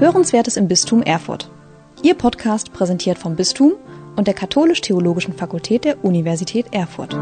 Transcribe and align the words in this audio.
Hörenswertes 0.00 0.56
im 0.56 0.68
Bistum 0.68 1.02
Erfurt. 1.02 1.50
Ihr 2.04 2.14
Podcast 2.14 2.72
präsentiert 2.72 3.18
vom 3.18 3.34
Bistum 3.34 3.72
und 4.14 4.28
der 4.28 4.34
Katholisch-Theologischen 4.34 5.34
Fakultät 5.34 5.84
der 5.84 6.04
Universität 6.04 6.66
Erfurt. 6.70 7.14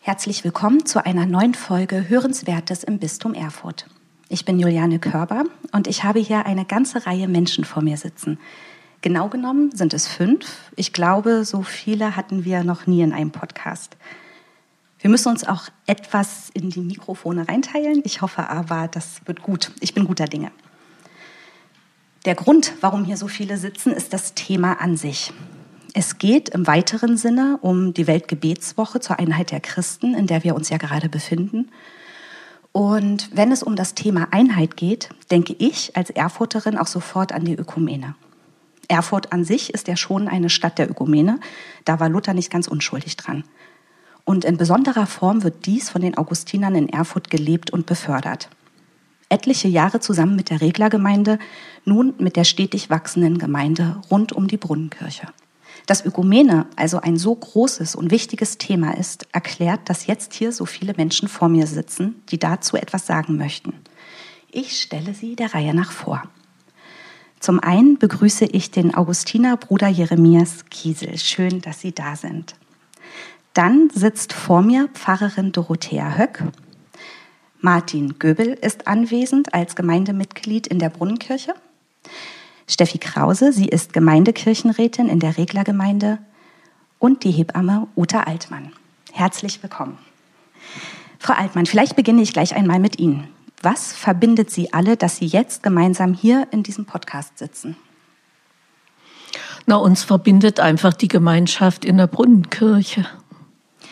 Herzlich 0.00 0.44
willkommen 0.44 0.86
zu 0.86 1.04
einer 1.04 1.26
neuen 1.26 1.54
Folge 1.54 2.08
Hörenswertes 2.08 2.84
im 2.84 3.00
Bistum 3.00 3.34
Erfurt. 3.34 3.86
Ich 4.28 4.44
bin 4.44 4.60
Juliane 4.60 5.00
Körber 5.00 5.46
und 5.72 5.88
ich 5.88 6.04
habe 6.04 6.20
hier 6.20 6.46
eine 6.46 6.66
ganze 6.66 7.04
Reihe 7.04 7.26
Menschen 7.26 7.64
vor 7.64 7.82
mir 7.82 7.96
sitzen. 7.96 8.38
Genau 9.02 9.28
genommen 9.28 9.72
sind 9.72 9.92
es 9.92 10.06
fünf. 10.06 10.70
Ich 10.76 10.92
glaube, 10.92 11.44
so 11.44 11.62
viele 11.62 12.14
hatten 12.14 12.44
wir 12.44 12.62
noch 12.62 12.86
nie 12.86 13.02
in 13.02 13.12
einem 13.12 13.32
Podcast. 13.32 13.96
Wir 15.00 15.08
müssen 15.08 15.28
uns 15.30 15.44
auch 15.44 15.64
etwas 15.86 16.50
in 16.52 16.68
die 16.68 16.80
Mikrofone 16.80 17.48
reinteilen. 17.48 18.02
Ich 18.04 18.20
hoffe 18.20 18.48
aber, 18.48 18.86
das 18.88 19.22
wird 19.24 19.42
gut. 19.42 19.72
Ich 19.80 19.94
bin 19.94 20.04
guter 20.04 20.26
Dinge. 20.26 20.52
Der 22.26 22.34
Grund, 22.34 22.74
warum 22.82 23.04
hier 23.04 23.16
so 23.16 23.26
viele 23.26 23.56
sitzen, 23.56 23.92
ist 23.92 24.12
das 24.12 24.34
Thema 24.34 24.74
an 24.74 24.98
sich. 24.98 25.32
Es 25.94 26.18
geht 26.18 26.50
im 26.50 26.66
weiteren 26.66 27.16
Sinne 27.16 27.58
um 27.62 27.94
die 27.94 28.06
Weltgebetswoche 28.06 29.00
zur 29.00 29.18
Einheit 29.18 29.50
der 29.50 29.60
Christen, 29.60 30.14
in 30.14 30.26
der 30.26 30.44
wir 30.44 30.54
uns 30.54 30.68
ja 30.68 30.76
gerade 30.76 31.08
befinden. 31.08 31.70
Und 32.72 33.30
wenn 33.32 33.50
es 33.50 33.62
um 33.62 33.74
das 33.74 33.94
Thema 33.94 34.28
Einheit 34.32 34.76
geht, 34.76 35.08
denke 35.30 35.54
ich 35.58 35.96
als 35.96 36.10
Erfurterin 36.10 36.76
auch 36.76 36.86
sofort 36.86 37.32
an 37.32 37.44
die 37.44 37.54
Ökumene. 37.54 38.14
Erfurt 38.86 39.32
an 39.32 39.44
sich 39.44 39.72
ist 39.72 39.88
ja 39.88 39.96
schon 39.96 40.28
eine 40.28 40.50
Stadt 40.50 40.78
der 40.78 40.90
Ökumene. 40.90 41.40
Da 41.84 42.00
war 42.00 42.08
Luther 42.08 42.34
nicht 42.34 42.50
ganz 42.50 42.68
unschuldig 42.68 43.16
dran. 43.16 43.44
Und 44.30 44.44
in 44.44 44.56
besonderer 44.56 45.06
Form 45.06 45.42
wird 45.42 45.66
dies 45.66 45.90
von 45.90 46.02
den 46.02 46.16
Augustinern 46.16 46.76
in 46.76 46.88
Erfurt 46.88 47.30
gelebt 47.30 47.72
und 47.72 47.86
befördert. 47.86 48.48
Etliche 49.28 49.66
Jahre 49.66 49.98
zusammen 49.98 50.36
mit 50.36 50.50
der 50.50 50.60
Reglergemeinde, 50.60 51.40
nun 51.84 52.14
mit 52.18 52.36
der 52.36 52.44
stetig 52.44 52.90
wachsenden 52.90 53.38
Gemeinde 53.38 54.00
rund 54.08 54.32
um 54.32 54.46
die 54.46 54.56
Brunnenkirche. 54.56 55.26
Dass 55.86 56.06
Ökumene 56.06 56.66
also 56.76 57.00
ein 57.00 57.16
so 57.16 57.34
großes 57.34 57.96
und 57.96 58.12
wichtiges 58.12 58.56
Thema 58.56 58.96
ist, 58.96 59.26
erklärt, 59.32 59.90
dass 59.90 60.06
jetzt 60.06 60.32
hier 60.32 60.52
so 60.52 60.64
viele 60.64 60.94
Menschen 60.96 61.26
vor 61.26 61.48
mir 61.48 61.66
sitzen, 61.66 62.22
die 62.28 62.38
dazu 62.38 62.76
etwas 62.76 63.08
sagen 63.08 63.36
möchten. 63.36 63.74
Ich 64.52 64.80
stelle 64.80 65.12
sie 65.12 65.34
der 65.34 65.54
Reihe 65.54 65.74
nach 65.74 65.90
vor. 65.90 66.22
Zum 67.40 67.58
einen 67.58 67.98
begrüße 67.98 68.44
ich 68.44 68.70
den 68.70 68.94
Augustiner 68.94 69.56
Bruder 69.56 69.88
Jeremias 69.88 70.66
Kiesel. 70.70 71.18
Schön, 71.18 71.62
dass 71.62 71.80
Sie 71.80 71.90
da 71.90 72.14
sind. 72.14 72.54
Dann 73.60 73.90
sitzt 73.90 74.32
vor 74.32 74.62
mir 74.62 74.88
Pfarrerin 74.88 75.52
Dorothea 75.52 76.16
Höck. 76.16 76.44
Martin 77.60 78.18
Göbel 78.18 78.54
ist 78.54 78.86
anwesend 78.86 79.52
als 79.52 79.76
Gemeindemitglied 79.76 80.66
in 80.66 80.78
der 80.78 80.88
Brunnenkirche. 80.88 81.52
Steffi 82.66 82.96
Krause, 82.96 83.52
sie 83.52 83.68
ist 83.68 83.92
Gemeindekirchenrätin 83.92 85.10
in 85.10 85.20
der 85.20 85.36
Reglergemeinde. 85.36 86.16
Und 86.98 87.22
die 87.22 87.32
Hebamme 87.32 87.86
Uta 87.96 88.20
Altmann. 88.22 88.72
Herzlich 89.12 89.62
willkommen. 89.62 89.98
Frau 91.18 91.34
Altmann, 91.34 91.66
vielleicht 91.66 91.96
beginne 91.96 92.22
ich 92.22 92.32
gleich 92.32 92.56
einmal 92.56 92.78
mit 92.78 92.98
Ihnen. 92.98 93.28
Was 93.60 93.92
verbindet 93.92 94.50
Sie 94.50 94.72
alle, 94.72 94.96
dass 94.96 95.18
Sie 95.18 95.26
jetzt 95.26 95.62
gemeinsam 95.62 96.14
hier 96.14 96.48
in 96.50 96.62
diesem 96.62 96.86
Podcast 96.86 97.36
sitzen? 97.36 97.76
Na, 99.66 99.76
uns 99.76 100.02
verbindet 100.02 100.60
einfach 100.60 100.94
die 100.94 101.08
Gemeinschaft 101.08 101.84
in 101.84 101.98
der 101.98 102.06
Brunnenkirche. 102.06 103.06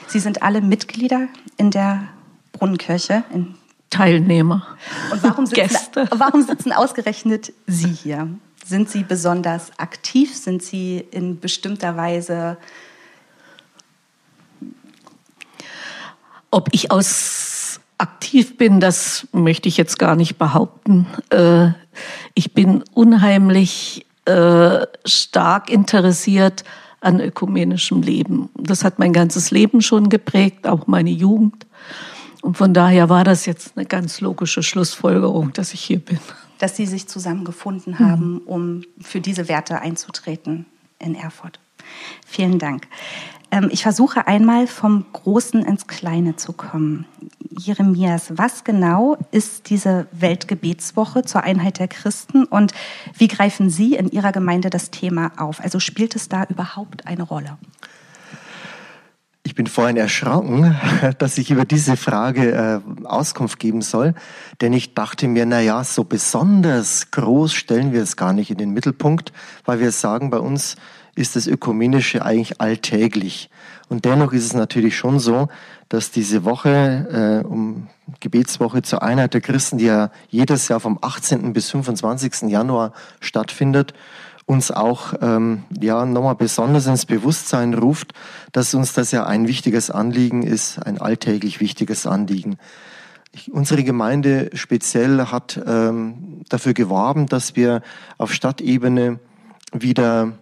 Sie 0.08 0.18
sind 0.18 0.42
alle 0.42 0.60
Mitglieder 0.60 1.28
in 1.56 1.70
der 1.70 2.08
Brunnenkirche. 2.52 3.24
In 3.32 3.54
Teilnehmer. 3.90 4.66
Und 5.12 5.22
warum 5.22 5.46
sitzen, 5.46 5.60
Gäste. 5.60 6.08
warum 6.10 6.42
sitzen 6.42 6.72
ausgerechnet 6.72 7.52
Sie 7.66 7.92
hier? 7.92 8.28
Sind 8.64 8.90
Sie 8.90 9.02
besonders 9.02 9.78
aktiv? 9.78 10.34
Sind 10.34 10.62
Sie 10.62 10.98
in 11.10 11.40
bestimmter 11.40 11.96
Weise 11.96 12.58
ob 16.50 16.68
ich 16.72 16.90
aus 16.90 17.80
aktiv 17.98 18.56
bin, 18.56 18.80
das 18.80 19.26
möchte 19.32 19.68
ich 19.68 19.76
jetzt 19.76 19.98
gar 19.98 20.16
nicht 20.16 20.38
behaupten. 20.38 21.06
Äh, 21.30 21.70
ich 22.34 22.54
bin 22.54 22.84
unheimlich 22.94 24.06
äh, 24.24 24.86
stark 25.04 25.70
interessiert 25.70 26.64
an 27.00 27.20
ökumenischem 27.20 28.02
Leben. 28.02 28.48
Das 28.54 28.84
hat 28.84 28.98
mein 28.98 29.12
ganzes 29.12 29.50
Leben 29.50 29.80
schon 29.80 30.08
geprägt, 30.08 30.66
auch 30.66 30.86
meine 30.86 31.10
Jugend. 31.10 31.66
Und 32.42 32.56
von 32.56 32.74
daher 32.74 33.08
war 33.08 33.24
das 33.24 33.46
jetzt 33.46 33.72
eine 33.76 33.86
ganz 33.86 34.20
logische 34.20 34.62
Schlussfolgerung, 34.62 35.52
dass 35.52 35.74
ich 35.74 35.80
hier 35.80 35.98
bin. 35.98 36.18
Dass 36.58 36.76
Sie 36.76 36.86
sich 36.86 37.06
zusammengefunden 37.08 37.98
haben, 37.98 38.34
mhm. 38.34 38.38
um 38.46 38.82
für 39.00 39.20
diese 39.20 39.48
Werte 39.48 39.80
einzutreten 39.80 40.66
in 40.98 41.14
Erfurt. 41.14 41.60
Vielen 42.26 42.58
Dank. 42.58 42.86
Ähm, 43.50 43.68
ich 43.72 43.82
versuche 43.82 44.26
einmal 44.26 44.66
vom 44.66 45.06
Großen 45.12 45.64
ins 45.64 45.86
Kleine 45.86 46.36
zu 46.36 46.52
kommen. 46.52 47.06
Jeremias, 47.50 48.32
was 48.36 48.64
genau 48.64 49.16
ist 49.30 49.70
diese 49.70 50.06
Weltgebetswoche 50.12 51.22
zur 51.22 51.42
Einheit 51.42 51.78
der 51.78 51.88
Christen 51.88 52.44
und 52.44 52.72
wie 53.16 53.28
greifen 53.28 53.70
Sie 53.70 53.94
in 53.94 54.10
Ihrer 54.10 54.32
Gemeinde 54.32 54.70
das 54.70 54.90
Thema 54.90 55.32
auf? 55.36 55.60
Also 55.60 55.80
spielt 55.80 56.14
es 56.14 56.28
da 56.28 56.44
überhaupt 56.44 57.06
eine 57.06 57.22
Rolle? 57.22 57.58
Ich 59.48 59.54
bin 59.54 59.66
vorhin 59.66 59.96
erschrocken, 59.96 60.76
dass 61.18 61.38
ich 61.38 61.50
über 61.50 61.64
diese 61.64 61.96
Frage 61.96 62.52
äh, 62.52 63.06
Auskunft 63.06 63.58
geben 63.58 63.80
soll, 63.80 64.14
denn 64.60 64.74
ich 64.74 64.92
dachte 64.92 65.26
mir, 65.26 65.46
na 65.46 65.60
ja, 65.60 65.82
so 65.84 66.04
besonders 66.04 67.10
groß 67.10 67.54
stellen 67.54 67.94
wir 67.94 68.02
es 68.02 68.16
gar 68.18 68.34
nicht 68.34 68.50
in 68.50 68.58
den 68.58 68.72
Mittelpunkt, 68.72 69.32
weil 69.64 69.80
wir 69.80 69.90
sagen, 69.90 70.28
bei 70.28 70.38
uns 70.38 70.76
ist 71.18 71.36
das 71.36 71.46
Ökumenische 71.46 72.24
eigentlich 72.24 72.60
alltäglich. 72.60 73.50
Und 73.88 74.04
dennoch 74.04 74.32
ist 74.32 74.44
es 74.44 74.54
natürlich 74.54 74.96
schon 74.96 75.18
so, 75.18 75.48
dass 75.88 76.10
diese 76.10 76.44
Woche, 76.44 77.42
äh, 77.42 77.46
um 77.46 77.88
Gebetswoche 78.20 78.82
zur 78.82 79.02
Einheit 79.02 79.34
der 79.34 79.40
Christen, 79.40 79.78
die 79.78 79.86
ja 79.86 80.10
jedes 80.28 80.68
Jahr 80.68 80.80
vom 80.80 80.98
18. 81.00 81.52
bis 81.52 81.70
25. 81.70 82.50
Januar 82.50 82.92
stattfindet, 83.20 83.94
uns 84.46 84.70
auch 84.70 85.14
ähm, 85.20 85.64
ja 85.78 86.06
nochmal 86.06 86.34
besonders 86.34 86.86
ins 86.86 87.04
Bewusstsein 87.04 87.74
ruft, 87.74 88.14
dass 88.52 88.72
uns 88.72 88.94
das 88.94 89.10
ja 89.10 89.26
ein 89.26 89.46
wichtiges 89.46 89.90
Anliegen 89.90 90.42
ist, 90.42 90.78
ein 90.78 90.98
alltäglich 90.98 91.60
wichtiges 91.60 92.06
Anliegen. 92.06 92.56
Ich, 93.32 93.52
unsere 93.52 93.84
Gemeinde 93.84 94.50
speziell 94.54 95.26
hat 95.26 95.60
ähm, 95.66 96.44
dafür 96.48 96.72
geworben, 96.72 97.26
dass 97.26 97.56
wir 97.56 97.82
auf 98.16 98.32
Stadtebene 98.32 99.18
wieder 99.72 100.32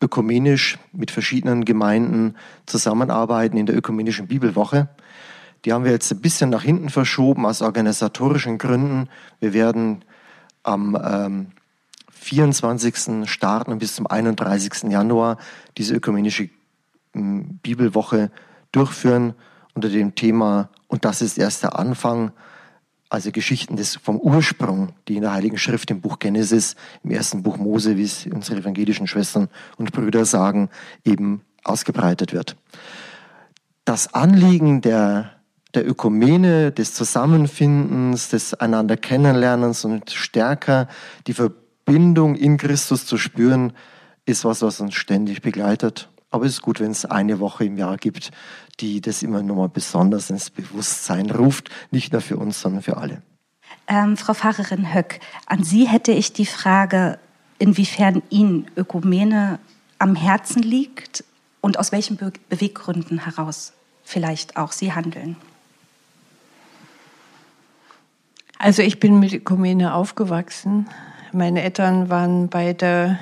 ökumenisch 0.00 0.78
mit 0.92 1.10
verschiedenen 1.10 1.64
Gemeinden 1.64 2.36
zusammenarbeiten 2.66 3.56
in 3.56 3.66
der 3.66 3.76
ökumenischen 3.76 4.28
Bibelwoche. 4.28 4.88
Die 5.64 5.72
haben 5.72 5.84
wir 5.84 5.90
jetzt 5.90 6.12
ein 6.12 6.20
bisschen 6.20 6.50
nach 6.50 6.62
hinten 6.62 6.88
verschoben 6.88 7.44
aus 7.44 7.62
organisatorischen 7.62 8.58
Gründen. 8.58 9.08
Wir 9.40 9.52
werden 9.52 10.04
am 10.62 10.96
ähm, 11.02 11.46
24. 12.10 13.28
starten 13.28 13.72
und 13.72 13.78
bis 13.78 13.96
zum 13.96 14.06
31. 14.06 14.90
Januar 14.90 15.38
diese 15.76 15.94
ökumenische 15.94 16.48
ähm, 17.14 17.58
Bibelwoche 17.62 18.30
durchführen 18.70 19.34
unter 19.74 19.88
dem 19.88 20.14
Thema 20.14 20.70
Und 20.86 21.04
das 21.04 21.22
ist 21.22 21.38
erst 21.38 21.62
der 21.62 21.78
Anfang 21.78 22.32
also 23.10 23.30
Geschichten 23.32 23.76
des, 23.76 23.96
vom 23.96 24.18
Ursprung, 24.18 24.92
die 25.08 25.16
in 25.16 25.22
der 25.22 25.32
Heiligen 25.32 25.58
Schrift 25.58 25.90
im 25.90 26.00
Buch 26.00 26.18
Genesis, 26.18 26.76
im 27.02 27.10
ersten 27.10 27.42
Buch 27.42 27.56
Mose, 27.56 27.96
wie 27.96 28.02
es 28.02 28.26
unsere 28.26 28.58
evangelischen 28.58 29.06
Schwestern 29.06 29.48
und 29.76 29.92
Brüder 29.92 30.24
sagen, 30.24 30.68
eben 31.04 31.42
ausgebreitet 31.64 32.32
wird. 32.32 32.56
Das 33.84 34.12
Anliegen 34.12 34.82
der, 34.82 35.30
der 35.74 35.88
Ökumene, 35.88 36.70
des 36.72 36.92
Zusammenfindens, 36.92 38.28
des 38.28 38.54
einander 38.54 38.96
Kennenlernens 38.96 39.84
und 39.84 40.10
stärker 40.10 40.88
die 41.26 41.34
Verbindung 41.34 42.34
in 42.34 42.58
Christus 42.58 43.06
zu 43.06 43.16
spüren, 43.16 43.72
ist 44.26 44.44
was, 44.44 44.60
was 44.60 44.80
uns 44.80 44.94
ständig 44.94 45.40
begleitet. 45.40 46.10
Aber 46.30 46.44
es 46.44 46.52
ist 46.52 46.62
gut, 46.62 46.80
wenn 46.80 46.90
es 46.90 47.06
eine 47.06 47.40
Woche 47.40 47.64
im 47.64 47.78
Jahr 47.78 47.96
gibt, 47.96 48.30
die 48.80 49.00
das 49.00 49.22
immer 49.22 49.42
nochmal 49.42 49.68
besonders 49.68 50.30
ins 50.30 50.50
Bewusstsein 50.50 51.30
ruft, 51.30 51.70
nicht 51.90 52.12
nur 52.12 52.20
für 52.20 52.36
uns, 52.36 52.60
sondern 52.60 52.82
für 52.82 52.96
alle. 52.96 53.22
Ähm, 53.86 54.16
Frau 54.16 54.34
Pfarrerin 54.34 54.94
Höck, 54.94 55.20
an 55.46 55.64
Sie 55.64 55.86
hätte 55.86 56.12
ich 56.12 56.32
die 56.32 56.46
Frage, 56.46 57.18
inwiefern 57.58 58.22
Ihnen 58.30 58.66
Ökumene 58.76 59.58
am 59.98 60.14
Herzen 60.14 60.62
liegt 60.62 61.24
und 61.60 61.78
aus 61.78 61.92
welchen 61.92 62.16
Be 62.16 62.32
Beweggründen 62.48 63.24
heraus 63.24 63.72
vielleicht 64.04 64.56
auch 64.56 64.72
Sie 64.72 64.92
handeln. 64.92 65.36
Also 68.58 68.82
ich 68.82 68.98
bin 68.98 69.20
mit 69.20 69.32
Ökumene 69.32 69.94
aufgewachsen. 69.94 70.88
Meine 71.32 71.62
Eltern 71.62 72.10
waren 72.10 72.48
beide 72.48 73.18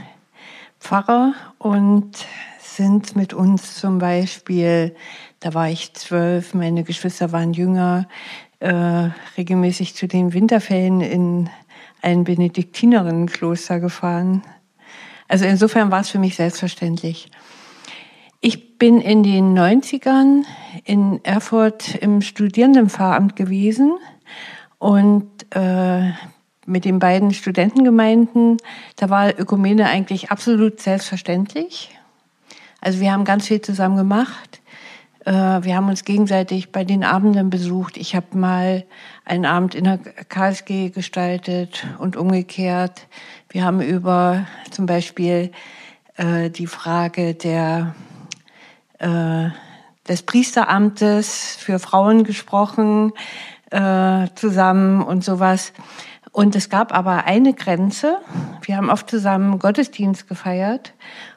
Pfarrer 0.86 1.34
und 1.58 2.12
sind 2.60 3.16
mit 3.16 3.34
uns 3.34 3.74
zum 3.74 3.98
Beispiel 3.98 4.94
da 5.40 5.54
war 5.54 5.68
ich 5.68 5.92
zwölf, 5.94 6.54
meine 6.54 6.82
Geschwister 6.82 7.30
waren 7.32 7.52
jünger, 7.52 8.08
äh, 8.60 9.10
regelmäßig 9.36 9.94
zu 9.94 10.08
den 10.08 10.32
Winterferien 10.32 11.00
in 11.00 11.50
ein 12.02 12.24
Benediktinerinnenkloster 12.24 13.80
gefahren. 13.80 14.42
Also 15.28 15.44
insofern 15.44 15.90
war 15.90 16.00
es 16.00 16.10
für 16.10 16.18
mich 16.18 16.36
selbstverständlich. 16.36 17.30
Ich 18.40 18.78
bin 18.78 19.00
in 19.00 19.22
den 19.22 19.58
90ern 19.58 20.44
in 20.84 21.24
Erfurt 21.24 21.94
im 21.96 22.22
Studierendenpfarramt 22.22 23.36
gewesen 23.36 23.98
und 24.78 25.30
äh, 25.50 26.12
mit 26.66 26.84
den 26.84 26.98
beiden 26.98 27.32
Studentengemeinden, 27.32 28.58
da 28.96 29.10
war 29.10 29.38
Ökumene 29.38 29.86
eigentlich 29.86 30.30
absolut 30.30 30.80
selbstverständlich. 30.80 31.96
Also 32.80 33.00
wir 33.00 33.12
haben 33.12 33.24
ganz 33.24 33.46
viel 33.46 33.60
zusammen 33.60 33.96
gemacht. 33.96 34.60
Äh, 35.24 35.32
wir 35.32 35.76
haben 35.76 35.88
uns 35.88 36.04
gegenseitig 36.04 36.72
bei 36.72 36.84
den 36.84 37.04
Abenden 37.04 37.50
besucht. 37.50 37.96
Ich 37.96 38.14
habe 38.14 38.36
mal 38.36 38.84
einen 39.24 39.44
Abend 39.44 39.74
in 39.74 39.84
der 39.84 39.98
KSG 39.98 40.90
gestaltet 40.90 41.86
und 41.98 42.16
umgekehrt. 42.16 43.06
Wir 43.48 43.64
haben 43.64 43.80
über 43.80 44.46
zum 44.70 44.86
Beispiel 44.86 45.50
äh, 46.16 46.50
die 46.50 46.66
Frage 46.66 47.34
der, 47.34 47.94
äh, 48.98 49.48
des 50.08 50.22
Priesteramtes 50.22 51.56
für 51.58 51.78
Frauen 51.78 52.24
gesprochen 52.24 53.12
äh, 53.70 54.28
zusammen 54.34 55.02
und 55.02 55.24
sowas. 55.24 55.72
Und 56.32 56.54
es 56.54 56.68
gab 56.68 56.92
aber 56.92 57.24
eine 57.24 57.54
Grenze. 57.54 58.18
Wir 58.62 58.76
haben 58.76 58.90
oft 58.90 59.08
zusammen 59.08 59.58
Gottesdienst 59.58 60.28
gefeiert 60.28 60.92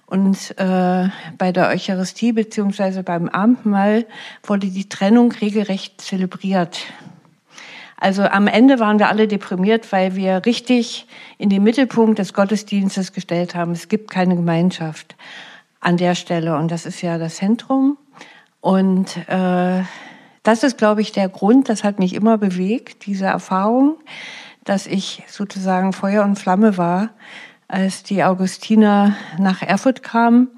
und 0.09 0.57
äh, 0.57 1.09
bei 1.37 1.51
der 1.51 1.69
Eucharistie 1.69 2.31
beziehungsweise 2.31 3.03
beim 3.03 3.29
Abendmahl 3.29 4.07
wurde 4.43 4.67
die 4.67 4.89
Trennung 4.89 5.31
regelrecht 5.31 6.01
zelebriert. 6.01 6.79
Also 7.95 8.23
am 8.23 8.47
Ende 8.47 8.79
waren 8.79 8.97
wir 8.97 9.09
alle 9.09 9.27
deprimiert, 9.27 9.91
weil 9.91 10.15
wir 10.15 10.45
richtig 10.45 11.05
in 11.37 11.49
den 11.49 11.63
Mittelpunkt 11.63 12.17
des 12.17 12.33
Gottesdienstes 12.33 13.13
gestellt 13.13 13.55
haben. 13.55 13.73
Es 13.73 13.87
gibt 13.87 14.09
keine 14.09 14.35
Gemeinschaft 14.35 15.15
an 15.79 15.97
der 15.97 16.15
Stelle 16.15 16.57
und 16.57 16.71
das 16.71 16.85
ist 16.85 17.01
ja 17.01 17.17
das 17.17 17.35
Zentrum. 17.35 17.97
Und 18.61 19.15
äh, 19.27 19.83
das 20.43 20.63
ist, 20.63 20.77
glaube 20.77 21.01
ich, 21.01 21.11
der 21.11 21.29
Grund, 21.29 21.69
das 21.69 21.83
hat 21.83 21.99
mich 21.99 22.15
immer 22.15 22.37
bewegt, 22.37 23.05
diese 23.05 23.25
Erfahrung, 23.25 23.97
dass 24.63 24.87
ich 24.87 25.23
sozusagen 25.27 25.93
Feuer 25.93 26.23
und 26.23 26.37
Flamme 26.37 26.77
war 26.77 27.09
als 27.69 28.01
die 28.01 28.23
Augustiner 28.23 29.15
nach 29.37 29.61
Erfurt 29.61 30.01
kamen. 30.03 30.49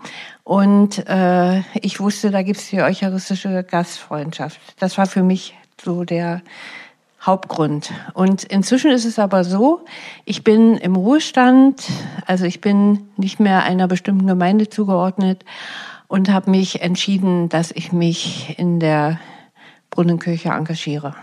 Und 0.43 1.07
äh, 1.07 1.59
ich 1.81 1.99
wusste, 1.99 2.31
da 2.31 2.41
gibt's 2.41 2.69
die 2.69 2.81
eucharistische 2.81 3.63
Gastfreundschaft. 3.63 4.59
Das 4.79 4.97
war 4.97 5.05
für 5.05 5.21
mich 5.21 5.55
so 5.83 6.03
der 6.05 6.41
Hauptgrund. 7.21 7.91
Und 8.13 8.43
inzwischen 8.45 8.89
ist 8.91 9.05
es 9.05 9.19
aber 9.19 9.43
so, 9.43 9.85
ich 10.25 10.43
bin 10.43 10.77
im 10.77 10.95
Ruhestand, 10.95 11.83
also 12.25 12.45
ich 12.45 12.61
bin 12.61 13.09
nicht 13.17 13.39
mehr 13.39 13.63
einer 13.63 13.87
bestimmten 13.87 14.25
Gemeinde 14.25 14.69
zugeordnet 14.69 15.45
und 16.07 16.31
habe 16.31 16.49
mich 16.49 16.81
entschieden, 16.81 17.49
dass 17.49 17.71
ich 17.71 17.91
mich 17.91 18.57
in 18.57 18.79
der 18.79 19.19
Brunnenkirche 19.91 20.49
engagiere. 20.49 21.13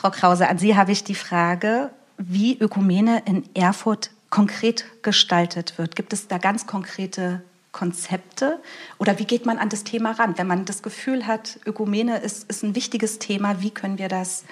Frau 0.00 0.10
Krause, 0.10 0.48
an 0.48 0.56
Sie 0.56 0.78
habe 0.78 0.92
ich 0.92 1.04
die 1.04 1.14
Frage, 1.14 1.90
wie 2.16 2.58
Ökumene 2.58 3.22
in 3.26 3.44
Erfurt 3.54 4.12
konkret 4.30 4.86
gestaltet 5.02 5.76
wird. 5.76 5.94
Gibt 5.94 6.14
es 6.14 6.26
da 6.26 6.38
ganz 6.38 6.66
konkrete 6.66 7.42
Konzepte 7.70 8.60
oder 8.96 9.18
wie 9.18 9.26
geht 9.26 9.44
man 9.44 9.58
an 9.58 9.68
das 9.68 9.84
Thema 9.84 10.12
ran? 10.12 10.38
Wenn 10.38 10.46
man 10.46 10.64
das 10.64 10.82
Gefühl 10.82 11.26
hat, 11.26 11.60
Ökumene 11.66 12.16
ist, 12.16 12.48
ist 12.48 12.62
ein 12.62 12.74
wichtiges 12.74 13.18
Thema, 13.18 13.60
wie 13.60 13.68
können 13.68 13.98
wir 13.98 14.08
das 14.08 14.44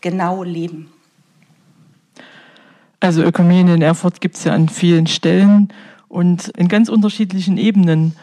genau 0.00 0.42
leben? 0.42 0.90
Also 2.98 3.22
Ökumene 3.22 3.74
in 3.74 3.82
Erfurt 3.82 4.22
gibt 4.22 4.36
es 4.36 4.44
ja 4.44 4.54
an 4.54 4.70
vielen 4.70 5.06
Stellen 5.06 5.68
und 6.08 6.48
in 6.56 6.68
ganz 6.68 6.88
unterschiedlichen 6.88 7.58
Ebenen. 7.58 8.16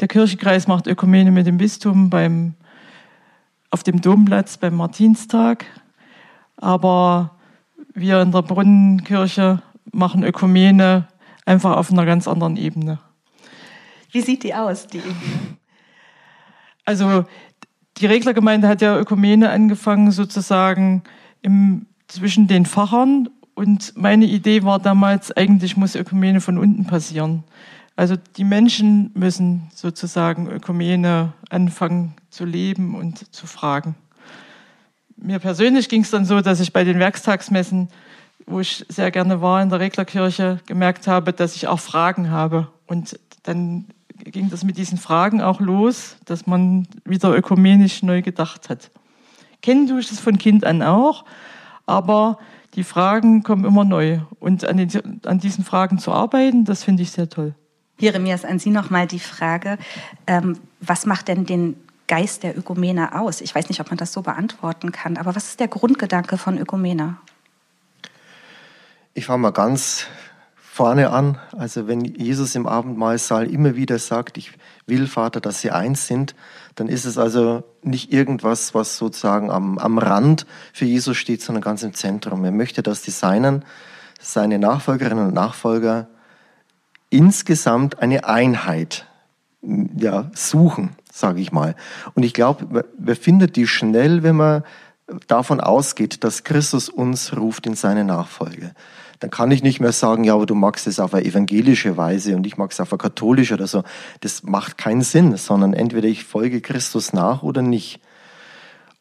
Der 0.00 0.08
Kirchenkreis 0.08 0.66
macht 0.66 0.86
Ökumene 0.86 1.30
mit 1.30 1.46
dem 1.46 1.56
Bistum 1.56 2.10
beim, 2.10 2.52
auf 3.70 3.82
dem 3.84 4.02
Domplatz 4.02 4.58
beim 4.58 4.74
Martinstag, 4.74 5.64
aber 6.60 7.36
wir 7.94 8.20
in 8.20 8.32
der 8.32 8.42
Brunnenkirche 8.42 9.62
machen 9.92 10.22
Ökumene 10.22 11.08
einfach 11.46 11.76
auf 11.76 11.90
einer 11.90 12.06
ganz 12.06 12.28
anderen 12.28 12.56
Ebene. 12.56 12.98
Wie 14.12 14.20
sieht 14.20 14.44
die 14.44 14.54
aus, 14.54 14.86
die 14.86 14.98
Ebene? 14.98 15.14
Also 16.84 17.24
die 17.98 18.06
Reglergemeinde 18.06 18.68
hat 18.68 18.82
ja 18.82 18.98
Ökumene 18.98 19.50
angefangen 19.50 20.10
sozusagen 20.10 21.02
im, 21.42 21.86
zwischen 22.08 22.46
den 22.46 22.66
Pfarrern 22.66 23.28
und 23.54 23.96
meine 23.96 24.24
Idee 24.26 24.62
war 24.64 24.78
damals, 24.78 25.32
eigentlich 25.32 25.76
muss 25.76 25.94
Ökumene 25.94 26.40
von 26.40 26.58
unten 26.58 26.86
passieren. 26.86 27.44
Also 27.96 28.16
die 28.36 28.44
Menschen 28.44 29.10
müssen 29.14 29.70
sozusagen 29.74 30.48
Ökumene 30.48 31.32
anfangen 31.50 32.14
zu 32.30 32.44
leben 32.44 32.94
und 32.94 33.34
zu 33.34 33.46
fragen 33.46 33.94
mir 35.22 35.38
persönlich 35.38 35.88
ging 35.88 36.02
es 36.02 36.10
dann 36.10 36.24
so, 36.24 36.40
dass 36.40 36.60
ich 36.60 36.72
bei 36.72 36.84
den 36.84 36.98
Werkstagsmessen, 36.98 37.88
wo 38.46 38.60
ich 38.60 38.84
sehr 38.88 39.10
gerne 39.10 39.40
war 39.40 39.62
in 39.62 39.68
der 39.68 39.80
Reglerkirche, 39.80 40.60
gemerkt 40.66 41.06
habe, 41.06 41.32
dass 41.32 41.56
ich 41.56 41.68
auch 41.68 41.80
Fragen 41.80 42.30
habe. 42.30 42.68
Und 42.86 43.18
dann 43.42 43.86
ging 44.24 44.50
das 44.50 44.64
mit 44.64 44.76
diesen 44.76 44.98
Fragen 44.98 45.40
auch 45.40 45.60
los, 45.60 46.16
dass 46.24 46.46
man 46.46 46.86
wieder 47.04 47.34
ökumenisch 47.34 48.02
neu 48.02 48.22
gedacht 48.22 48.68
hat. 48.68 48.90
Kennen 49.62 49.86
tue 49.86 50.00
ich 50.00 50.08
das 50.08 50.20
von 50.20 50.38
Kind 50.38 50.64
an 50.64 50.82
auch, 50.82 51.24
aber 51.86 52.38
die 52.74 52.84
Fragen 52.84 53.42
kommen 53.42 53.64
immer 53.64 53.84
neu. 53.84 54.20
Und 54.38 54.64
an, 54.64 54.76
den, 54.76 55.20
an 55.26 55.38
diesen 55.38 55.64
Fragen 55.64 55.98
zu 55.98 56.12
arbeiten, 56.12 56.64
das 56.64 56.84
finde 56.84 57.02
ich 57.02 57.10
sehr 57.10 57.28
toll. 57.28 57.54
Jeremias, 57.98 58.44
an 58.44 58.58
Sie 58.58 58.70
nochmal 58.70 59.06
die 59.06 59.18
Frage, 59.18 59.76
ähm, 60.26 60.58
was 60.80 61.04
macht 61.04 61.28
denn 61.28 61.44
den 61.44 61.76
Geist 62.10 62.42
der 62.42 62.58
Ökumene 62.58 63.16
aus? 63.16 63.40
Ich 63.40 63.54
weiß 63.54 63.68
nicht, 63.68 63.80
ob 63.80 63.88
man 63.90 63.96
das 63.96 64.12
so 64.12 64.22
beantworten 64.22 64.90
kann, 64.90 65.16
aber 65.16 65.36
was 65.36 65.50
ist 65.50 65.60
der 65.60 65.68
Grundgedanke 65.68 66.38
von 66.38 66.58
Ökumene? 66.58 67.16
Ich 69.14 69.26
fange 69.26 69.42
mal 69.42 69.52
ganz 69.52 70.06
vorne 70.56 71.10
an. 71.10 71.38
Also 71.56 71.86
wenn 71.86 72.04
Jesus 72.04 72.56
im 72.56 72.66
Abendmahlsaal 72.66 73.48
immer 73.48 73.76
wieder 73.76 74.00
sagt, 74.00 74.38
ich 74.38 74.50
will, 74.86 75.06
Vater, 75.06 75.40
dass 75.40 75.60
sie 75.60 75.70
eins 75.70 76.08
sind, 76.08 76.34
dann 76.74 76.88
ist 76.88 77.04
es 77.04 77.16
also 77.16 77.62
nicht 77.84 78.12
irgendwas, 78.12 78.74
was 78.74 78.96
sozusagen 78.96 79.48
am, 79.48 79.78
am 79.78 79.96
Rand 79.98 80.46
für 80.72 80.86
Jesus 80.86 81.16
steht, 81.16 81.42
sondern 81.42 81.62
ganz 81.62 81.84
im 81.84 81.94
Zentrum. 81.94 82.44
Er 82.44 82.50
möchte, 82.50 82.82
dass 82.82 83.02
die 83.02 83.12
Seinen, 83.12 83.64
seine 84.20 84.58
Nachfolgerinnen 84.58 85.28
und 85.28 85.34
Nachfolger 85.34 86.08
insgesamt 87.08 88.00
eine 88.00 88.24
Einheit 88.24 89.06
ja, 89.62 90.28
suchen 90.34 90.96
sage 91.12 91.40
ich 91.40 91.52
mal. 91.52 91.74
Und 92.14 92.22
ich 92.22 92.34
glaube, 92.34 92.84
wer 92.96 93.16
findet 93.16 93.56
die 93.56 93.66
schnell, 93.66 94.22
wenn 94.22 94.36
man 94.36 94.64
davon 95.26 95.60
ausgeht, 95.60 96.24
dass 96.24 96.44
Christus 96.44 96.88
uns 96.88 97.36
ruft 97.36 97.66
in 97.66 97.74
seine 97.74 98.04
Nachfolge. 98.04 98.72
Dann 99.18 99.30
kann 99.30 99.50
ich 99.50 99.62
nicht 99.62 99.80
mehr 99.80 99.92
sagen, 99.92 100.24
ja, 100.24 100.34
aber 100.34 100.46
du 100.46 100.54
magst 100.54 100.86
es 100.86 100.98
auf 100.98 101.14
eine 101.14 101.24
evangelische 101.24 101.96
Weise 101.96 102.36
und 102.36 102.46
ich 102.46 102.56
mag 102.56 102.70
es 102.72 102.80
auf 102.80 102.92
eine 102.92 102.98
katholische 102.98 103.54
oder 103.54 103.66
so. 103.66 103.84
Das 104.20 104.42
macht 104.44 104.78
keinen 104.78 105.02
Sinn, 105.02 105.36
sondern 105.36 105.74
entweder 105.74 106.08
ich 106.08 106.24
folge 106.24 106.60
Christus 106.60 107.12
nach 107.12 107.42
oder 107.42 107.60
nicht. 107.60 108.00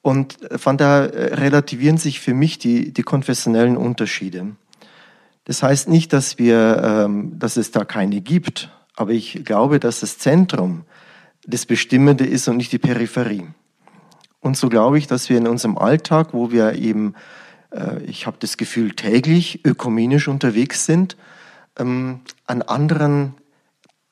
Und 0.02 0.38
von 0.58 0.78
daher 0.78 1.38
relativieren 1.40 1.98
sich 1.98 2.20
für 2.20 2.34
mich 2.34 2.60
die, 2.60 2.94
die 2.94 3.04
konfessionellen 3.04 3.78
Unterschiede. 3.78 4.56
Das 5.46 5.64
heißt 5.64 5.88
nicht, 5.88 6.14
dass 6.14 6.38
wir, 6.38 6.82
ähm, 6.84 7.40
dass 7.40 7.58
es 7.58 7.72
da 7.72 7.86
keine 7.86 8.22
gibt, 8.22 8.70
aber 8.96 9.12
ich 9.12 9.44
glaube, 9.46 9.80
dass 9.80 10.02
das 10.02 10.18
Zentrum 10.18 10.84
das 11.46 11.66
Bestimmende 11.66 12.26
ist 12.26 12.48
und 12.48 12.58
nicht 12.58 12.72
die 12.72 12.80
Peripherie. 12.80 13.48
Und 14.40 14.58
so 14.58 14.70
glaube 14.70 14.98
ich, 14.98 15.08
dass 15.08 15.30
wir 15.30 15.38
in 15.38 15.48
unserem 15.48 15.78
Alltag, 15.78 16.34
wo 16.34 16.52
wir 16.52 16.74
eben, 16.74 17.16
äh, 17.72 18.02
ich 18.04 18.26
habe 18.26 18.38
das 18.40 18.58
Gefühl, 18.58 18.96
täglich 18.96 19.66
ökumenisch 19.66 20.28
unterwegs 20.28 20.86
sind, 20.86 21.18
ähm, 21.78 22.22
an 22.46 22.62
anderen 22.62 23.36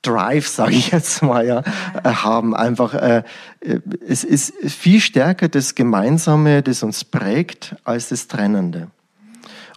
Drive, 0.02 0.48
sage 0.48 0.74
ich 0.74 0.92
jetzt 0.92 1.22
mal, 1.22 1.46
ja, 1.46 1.64
äh, 2.04 2.10
haben. 2.10 2.56
Einfach, 2.56 2.94
äh, 2.94 3.24
äh, 3.62 3.80
es 4.08 4.24
ist 4.24 4.54
viel 4.64 5.00
stärker 5.00 5.50
das 5.50 5.76
Gemeinsame, 5.76 6.62
das 6.62 6.84
uns 6.84 7.04
prägt, 7.04 7.76
als 7.84 8.10
das 8.10 8.28
Trennende. 8.28 8.90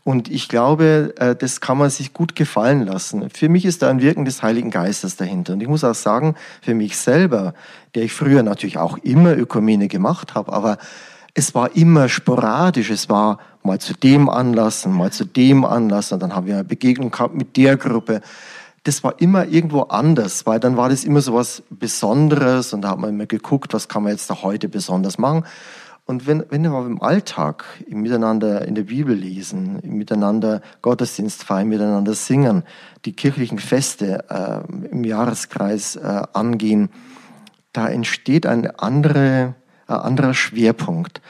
Und 0.05 0.31
ich 0.31 0.49
glaube, 0.49 1.15
äh, 1.19 1.37
das 1.37 1.61
kann 1.61 1.79
man 1.79 1.91
sich 1.91 2.13
gut 2.13 2.35
gefallen 2.37 2.87
lassen. 2.87 3.29
Für 3.31 3.49
mich 3.49 3.65
ist 3.65 3.83
da 3.83 3.91
ein 3.91 4.01
Wirken 4.01 4.25
des 4.25 4.43
Heiligen 4.43 4.71
Geistes 4.71 5.17
dahinter. 5.17 5.53
Und 5.55 5.61
ich 5.61 5.69
muss 5.69 5.85
auch 5.85 5.95
sagen, 5.95 6.35
für 6.63 6.75
mich 6.75 6.97
selber, 6.97 7.55
der 7.95 8.05
ich 8.05 8.13
früher 8.13 8.43
natürlich 8.43 8.79
auch 8.79 8.99
immer 8.99 9.37
Ökumene 9.37 9.89
gemacht 9.89 10.35
habe, 10.35 10.53
aber 10.53 10.79
es 11.35 11.55
war 11.55 11.77
immer 11.77 12.09
sporadisch. 12.09 12.91
Es 12.91 13.09
war 13.09 13.39
mal 13.63 13.79
zu 13.79 13.95
dem 13.95 14.29
Anlassen, 14.29 14.93
mal 14.93 15.13
zu 15.13 15.25
dem 15.25 15.65
Anlassen. 15.65 16.19
Dann 16.19 16.35
haben 16.35 16.47
wir 16.47 16.55
eine 16.55 16.65
Begegnung 16.65 17.11
gehabt 17.11 17.35
mit 17.35 17.57
der 17.57 17.77
Gruppe. 17.77 18.21
Das 18.85 19.05
war 19.05 19.21
immer 19.21 19.47
irgendwo 19.47 19.83
anders, 19.83 20.47
weil 20.47 20.59
dann 20.59 20.77
war 20.77 20.89
das 20.89 21.05
immer 21.05 21.21
so 21.21 21.35
was 21.35 21.63
Besonderes 21.69 22.73
und 22.73 22.81
da 22.81 22.91
hat 22.91 22.99
man 22.99 23.11
immer 23.11 23.27
geguckt, 23.27 23.75
was 23.75 23.89
kann 23.89 24.03
man 24.03 24.13
jetzt 24.13 24.31
da 24.31 24.43
heute 24.43 24.69
besonders 24.69 25.19
machen. 25.19 25.45
Und 26.11 26.27
wenn, 26.27 26.45
wenn 26.49 26.63
wir 26.63 26.87
im 26.87 27.01
Alltag, 27.01 27.65
im 27.87 28.01
Miteinander 28.01 28.67
in 28.67 28.75
der 28.75 28.83
Bibel 28.83 29.15
lesen, 29.15 29.79
im 29.79 29.97
Miteinander 29.97 30.61
Gottesdienst 30.83 31.45
feiern, 31.45 31.69
miteinander 31.69 32.15
singen, 32.15 32.65
die 33.05 33.13
kirchlichen 33.13 33.61
Feste 33.61 34.25
äh, 34.29 34.89
im 34.91 35.05
Jahreskreis 35.05 35.95
äh, 35.95 36.23
angehen, 36.33 36.89
da 37.73 37.89
entsteht 37.89 38.45
ein, 38.45 38.69
andere, 38.77 39.55
ein 39.87 39.97
anderer 39.97 40.35
Schwerpunkt. 40.35 41.23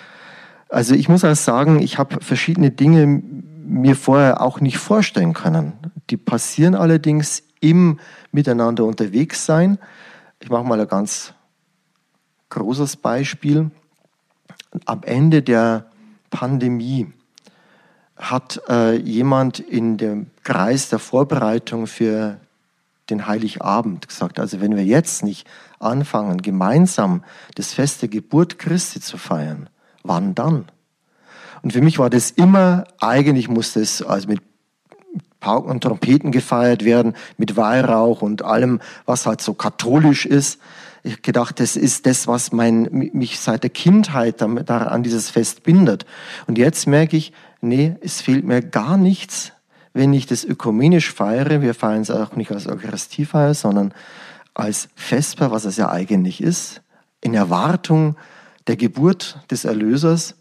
Also 0.71 0.95
ich 0.95 1.11
muss 1.11 1.27
auch 1.27 1.37
sagen, 1.37 1.83
ich 1.83 1.99
habe 1.99 2.25
verschiedene 2.25 2.71
Dinge 2.71 3.07
mir 3.07 3.97
vorher 3.97 4.41
auch 4.41 4.63
nicht 4.63 4.79
vorstellen 4.79 5.35
können. 5.35 5.75
Die 6.09 6.17
passieren 6.17 6.75
allerdings 6.75 7.43
im 7.61 8.01
Miteinander 8.33 8.87
unterwegs 8.87 9.45
sein. 9.45 9.77
Ich 10.41 10.49
mache 10.49 10.65
mal 10.65 10.81
ein 10.81 10.89
ganz 10.89 11.35
großes 12.49 12.97
Beispiel. 12.97 13.71
Am 14.85 15.03
Ende 15.03 15.43
der 15.43 15.87
Pandemie 16.31 17.13
hat 18.17 18.61
äh, 18.69 18.97
jemand 18.97 19.59
in 19.59 19.97
dem 19.97 20.27
Kreis 20.45 20.89
der 20.91 20.99
Vorbereitung 20.99 21.87
für 21.87 22.39
den 23.09 23.27
Heiligabend 23.27 24.07
gesagt, 24.07 24.39
also 24.39 24.61
wenn 24.61 24.77
wir 24.77 24.85
jetzt 24.85 25.25
nicht 25.25 25.47
anfangen, 25.81 26.43
gemeinsam 26.43 27.25
das 27.55 27.73
Fest 27.73 28.03
der 28.03 28.09
Geburt 28.09 28.59
Christi 28.59 29.01
zu 29.01 29.19
feiern, 29.19 29.69
wann 30.03 30.35
dann? 30.35 30.67
Und 31.63 31.73
für 31.73 31.81
mich 31.81 31.99
war 31.99 32.11
das 32.11 32.31
immer, 32.31 32.85
eigentlich 33.01 33.49
musste 33.49 33.81
es 33.81 34.03
also 34.03 34.29
mit 34.29 34.41
Pauken 35.41 35.71
und 35.71 35.83
Trompeten 35.83 36.33
gefeiert 36.33 36.85
werden, 36.85 37.15
mit 37.39 37.57
Weihrauch 37.57 38.23
und 38.23 38.43
allem, 38.43 38.81
was 39.07 39.27
halt 39.27 39.41
so 39.41 39.55
katholisch 39.55 40.27
ist. 40.27 40.61
Ich 41.03 41.23
gedacht, 41.23 41.61
das 41.61 41.77
ist 41.77 42.07
das, 42.07 42.27
was 42.27 42.53
mein, 42.53 43.11
mich 43.13 43.41
seit 43.41 43.63
der 43.63 43.71
Kindheit 43.71 44.43
an 44.43 45.03
dieses 45.03 45.31
Fest 45.31 45.63
bindet. 45.63 46.05
Und 46.47 46.59
jetzt 46.59 46.87
merke 46.87 47.17
ich, 47.17 47.33
nee, 47.61 47.97
es 48.01 48.21
fehlt 48.21 48.45
mir 48.45 48.61
gar 48.61 48.97
nichts, 48.97 49.53
wenn 49.93 50.13
ich 50.13 50.27
das 50.27 50.45
ökumenisch 50.45 51.13
feiere. 51.13 51.63
Wir 51.63 51.75
feiern 51.75 52.03
es 52.03 52.11
auch 52.11 52.37
nicht 52.37 52.53
als 52.53 52.69
Eucharistiefeier, 52.69 53.55
sondern 53.55 53.95
als 54.55 54.89
Vesper, 54.95 55.51
was 55.51 55.65
es 55.65 55.77
ja 55.77 55.91
eigentlich 55.91 56.43
ist, 56.43 56.83
in 57.21 57.35
Erwartung 57.35 58.17
der 58.67 58.77
Geburt 58.77 59.39
des 59.51 59.65
Erlösers. 59.65 60.35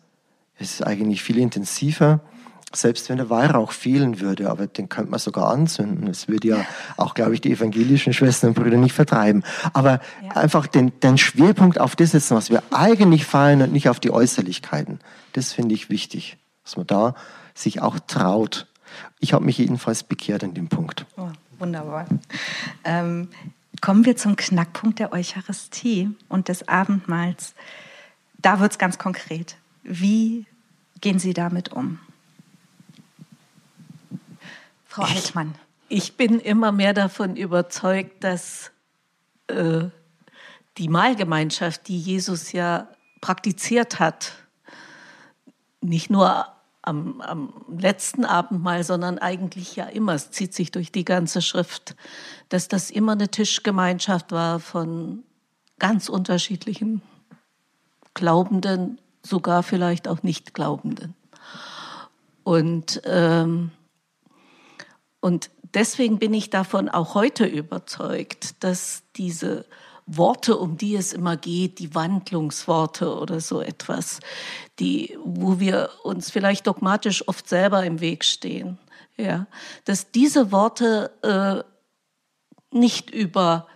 Es 0.58 0.74
ist 0.74 0.86
eigentlich 0.86 1.24
viel 1.24 1.38
intensiver, 1.38 2.20
selbst 2.72 3.10
wenn 3.10 3.18
der 3.18 3.30
Weihrauch 3.30 3.72
fehlen 3.72 4.20
würde, 4.20 4.50
aber 4.50 4.68
den 4.68 4.90
könnte 4.90 5.10
man 5.12 5.20
sogar 5.20 5.50
anzünden. 5.50 6.06
Das 6.06 6.28
würde 6.28 6.48
ja 6.48 6.66
auch, 6.98 7.14
glaube 7.16 7.34
ich, 7.34 7.42
die 7.42 7.52
evangelischen 7.52 8.14
Schwestern 8.14 8.50
und 8.50 8.54
Brüder 8.56 8.78
nicht 8.78 8.94
vertreiben. 8.94 9.44
Aber 9.74 10.00
ja. 10.24 10.36
einfach 10.36 10.68
den, 10.68 10.98
den 11.00 11.18
Schwerpunkt 11.18 11.80
auf 11.80 11.96
das 11.96 12.12
setzen, 12.12 12.38
was 12.38 12.50
wir 12.50 12.62
eigentlich 12.72 13.26
feiern 13.26 13.62
und 13.62 13.74
nicht 13.74 13.90
auf 13.90 14.00
die 14.00 14.12
Äußerlichkeiten. 14.12 15.00
Das 15.34 15.54
finde 15.54 15.74
ich 15.74 15.90
wichtig, 15.90 16.38
dass 16.64 16.78
man 16.78 16.86
da 16.86 17.16
sich 17.56 17.82
auch 17.82 18.00
traut. 18.00 18.68
Ich 19.20 19.34
habe 19.34 19.46
mich 19.46 19.58
jedenfalls 19.58 20.04
bekehrt 20.04 20.44
in 20.44 20.54
dem 20.54 20.70
Punkt. 20.70 21.06
Oh, 21.18 21.30
wunderbar. 21.58 22.06
Ähm, 22.84 23.30
kommen 23.82 24.06
wir 24.06 24.16
zum 24.16 24.36
Knackpunkt 24.36 25.00
der 25.00 25.12
Eucharistie 25.12 26.12
und 26.28 26.50
des 26.50 26.68
Abendmahls. 26.68 27.56
Da 28.38 28.60
wird 28.60 28.74
es 28.74 28.78
ganz 28.78 28.98
konkret. 29.00 29.58
Wie 29.84 30.46
gehen 31.02 31.20
Sie 31.20 31.34
damit 31.34 31.72
um? 31.72 32.00
Frau 34.90 35.04
Altmann. 35.04 35.54
Ich, 35.88 35.98
ich 36.06 36.18
bin 36.18 36.40
immer 36.40 36.72
mehr 36.72 36.94
davon 36.94 37.36
überzeugt, 37.36 38.24
dass 38.24 38.72
äh, 39.48 39.84
die 40.80 40.90
Mahlgemeinschaft, 40.90 41.88
die 41.88 42.00
Jesus 42.00 42.52
ja 42.52 42.88
praktiziert 43.22 44.00
hat, 44.00 44.34
nicht 45.80 46.10
nur 46.10 46.48
am, 46.82 47.22
am, 47.22 47.54
letzten 47.78 48.26
Abendmahl, 48.26 48.84
sondern 48.84 49.20
eigentlich 49.20 49.76
ja 49.76 49.86
immer, 49.86 50.14
es 50.14 50.32
zieht 50.32 50.56
sich 50.56 50.72
durch 50.72 50.92
die 50.92 51.06
ganze 51.06 51.44
Schrift, 51.44 51.96
dass 52.50 52.68
das 52.68 52.90
immer 52.90 53.12
eine 53.12 53.30
Tischgemeinschaft 53.30 54.32
war 54.32 54.60
von 54.60 55.24
ganz 55.78 56.10
unterschiedlichen 56.10 57.04
Glaubenden, 58.16 59.00
sogar 59.22 59.62
vielleicht 59.62 60.08
auch 60.08 60.24
Nicht-Glaubenden. 60.24 61.14
Und, 62.44 63.02
ähm, 63.06 63.72
und 65.22 65.50
deswegen 65.74 66.20
bin 66.20 66.34
ich 66.34 66.50
davon 66.50 66.90
auch 66.90 67.16
heute 67.16 67.46
überzeugt, 67.46 68.64
dass 68.64 69.04
diese 69.16 69.66
Worte, 70.06 70.58
um 70.58 70.78
die 70.78 70.96
es 70.96 71.14
immer 71.14 71.38
geht, 71.38 71.80
die 71.80 71.94
Wandlungsworte 71.94 73.16
oder 73.16 73.40
so 73.42 73.62
etwas, 73.62 74.20
die, 74.80 75.18
wo 75.24 75.60
wir 75.60 75.92
uns 76.04 76.32
vielleicht 76.32 76.66
dogmatisch 76.66 77.28
oft 77.28 77.48
selber 77.48 77.84
im 77.84 78.00
Weg 78.00 78.26
stehen, 78.26 78.80
ja, 79.18 79.46
dass 79.86 80.12
diese 80.12 80.52
Worte 80.52 81.12
äh, 81.22 82.76
nicht 82.76 83.12
über 83.12 83.68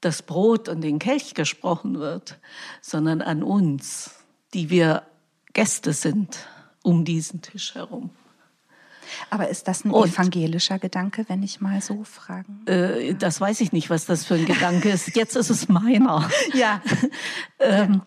das 0.00 0.22
Brot 0.22 0.68
und 0.68 0.80
den 0.80 0.98
Kelch 0.98 1.34
gesprochen 1.34 2.00
wird, 2.00 2.38
sondern 2.80 3.22
an 3.22 3.42
uns, 3.42 4.16
die 4.54 4.70
wir 4.70 5.04
Gäste 5.52 5.92
sind 5.92 6.46
um 6.82 7.04
diesen 7.04 7.40
Tisch 7.40 7.74
herum. 7.74 8.10
Aber 9.30 9.48
ist 9.48 9.68
das 9.68 9.84
ein 9.84 9.90
und, 9.90 10.12
evangelischer 10.12 10.78
Gedanke, 10.78 11.24
wenn 11.28 11.42
ich 11.42 11.60
mal 11.60 11.80
so 11.80 12.04
fragen? 12.04 12.66
Äh, 12.66 13.14
das 13.14 13.40
weiß 13.40 13.60
ich 13.60 13.72
nicht, 13.72 13.90
was 13.90 14.06
das 14.06 14.24
für 14.24 14.34
ein 14.34 14.46
Gedanke 14.46 14.90
ist. 14.90 15.14
Jetzt 15.16 15.36
ist 15.36 15.50
es 15.50 15.68
meiner. 15.68 16.28
Ja. 16.54 16.80
ähm, 17.58 18.02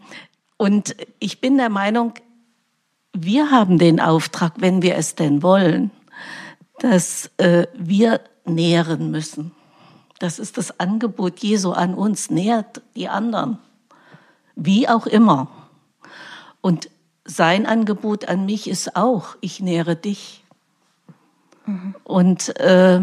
und 0.58 0.96
ich 1.20 1.42
bin 1.42 1.58
der 1.58 1.70
Meinung, 1.70 2.14
wir 3.14 3.52
haben 3.52 3.78
den 3.78 4.00
Auftrag, 4.00 4.54
wenn 4.58 4.82
wir 4.82 4.96
es 4.96 5.16
denn 5.16 5.44
wollen, 5.44 5.92
dass 6.80 7.30
äh, 7.38 7.68
wir 7.76 8.22
nähren 8.46 9.12
müssen. 9.12 9.52
Das 10.20 10.40
ist 10.40 10.58
das 10.58 10.80
Angebot 10.80 11.40
Jesu 11.40 11.72
an 11.72 11.94
uns, 11.94 12.30
nährt 12.30 12.82
die 12.96 13.08
anderen. 13.08 13.60
Wie 14.56 14.88
auch 14.90 15.06
immer. 15.06 15.48
Und 16.62 16.90
sein 17.24 17.66
Angebot 17.66 18.28
an 18.28 18.46
mich 18.46 18.70
ist 18.70 18.96
auch, 18.96 19.36
ich 19.42 19.60
nähere 19.60 19.96
dich. 19.96 20.44
Mhm. 21.68 21.96
Und 22.04 22.60
äh, 22.60 23.02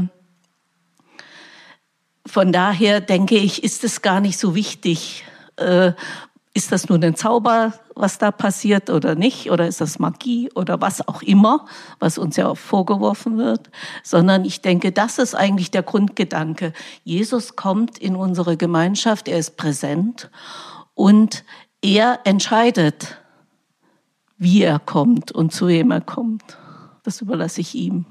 von 2.27 2.53
daher 2.53 3.01
denke 3.01 3.37
ich, 3.37 3.63
ist 3.63 3.85
es 3.85 4.03
gar 4.03 4.21
nicht 4.21 4.39
so 4.39 4.55
wichtig, 4.55 5.25
äh, 5.57 5.93
ist 6.57 6.71
das 6.71 6.89
nur 6.89 7.03
ein 7.03 7.17
Zauber, 7.17 7.75
was 7.97 8.19
da 8.19 8.31
passiert 8.31 8.89
oder 8.89 9.17
nicht, 9.17 9.51
oder 9.51 9.67
ist 9.67 9.81
das 9.81 9.99
Magie 9.99 10.51
oder 10.55 10.81
was 10.81 11.07
auch 11.07 11.21
immer, 11.21 11.67
was 11.99 12.17
uns 12.17 12.37
ja 12.37 12.47
auch 12.47 12.57
vorgeworfen 12.57 13.39
wird, 13.39 13.71
sondern 14.05 14.45
ich 14.45 14.63
denke, 14.63 14.93
das 14.93 15.19
ist 15.19 15.35
eigentlich 15.35 15.73
der 15.73 15.83
Grundgedanke. 15.83 16.73
Jesus 17.03 17.57
kommt 17.57 17.99
in 17.99 18.15
unsere 18.15 18.57
Gemeinschaft, 18.57 19.27
er 19.27 19.39
ist 19.39 19.57
präsent 19.57 20.31
und 20.95 21.45
er 21.83 22.21
entscheidet, 22.25 23.19
wie 24.39 24.63
er 24.63 24.79
kommt 24.79 25.33
und 25.33 25.53
zu 25.53 25.67
wem 25.67 25.91
er 25.91 26.01
kommt. 26.01 26.57
Das 27.03 27.21
überlasse 27.21 27.61
ich 27.61 27.75
ihm 27.75 28.07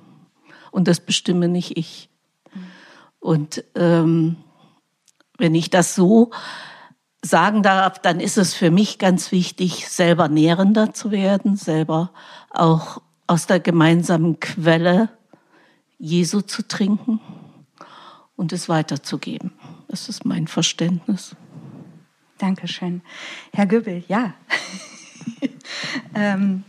und 0.73 0.87
das 0.87 0.99
bestimme 0.99 1.47
nicht 1.47 1.77
ich. 1.77 2.09
Und 3.19 3.63
ähm, 3.75 4.37
wenn 5.37 5.53
ich 5.55 5.69
das 5.69 5.93
so 5.93 6.31
sagen 7.21 7.61
darf, 7.61 7.99
dann 7.99 8.19
ist 8.19 8.37
es 8.37 8.55
für 8.55 8.71
mich 8.71 8.97
ganz 8.97 9.31
wichtig, 9.31 9.87
selber 9.87 10.27
nährender 10.27 10.93
zu 10.93 11.11
werden, 11.11 11.55
selber 11.55 12.11
auch 12.49 13.01
aus 13.27 13.45
der 13.45 13.59
gemeinsamen 13.59 14.39
Quelle 14.39 15.09
Jesu 15.99 16.41
zu 16.41 16.67
trinken 16.67 17.21
und 18.35 18.51
es 18.51 18.67
weiterzugeben. 18.67 19.53
Das 19.87 20.09
ist 20.09 20.25
mein 20.25 20.47
Verständnis. 20.47 21.35
Dankeschön. 22.39 23.03
Herr 23.53 23.67
Göbel, 23.67 24.03
ja. 24.07 24.33
ähm, 26.15 26.63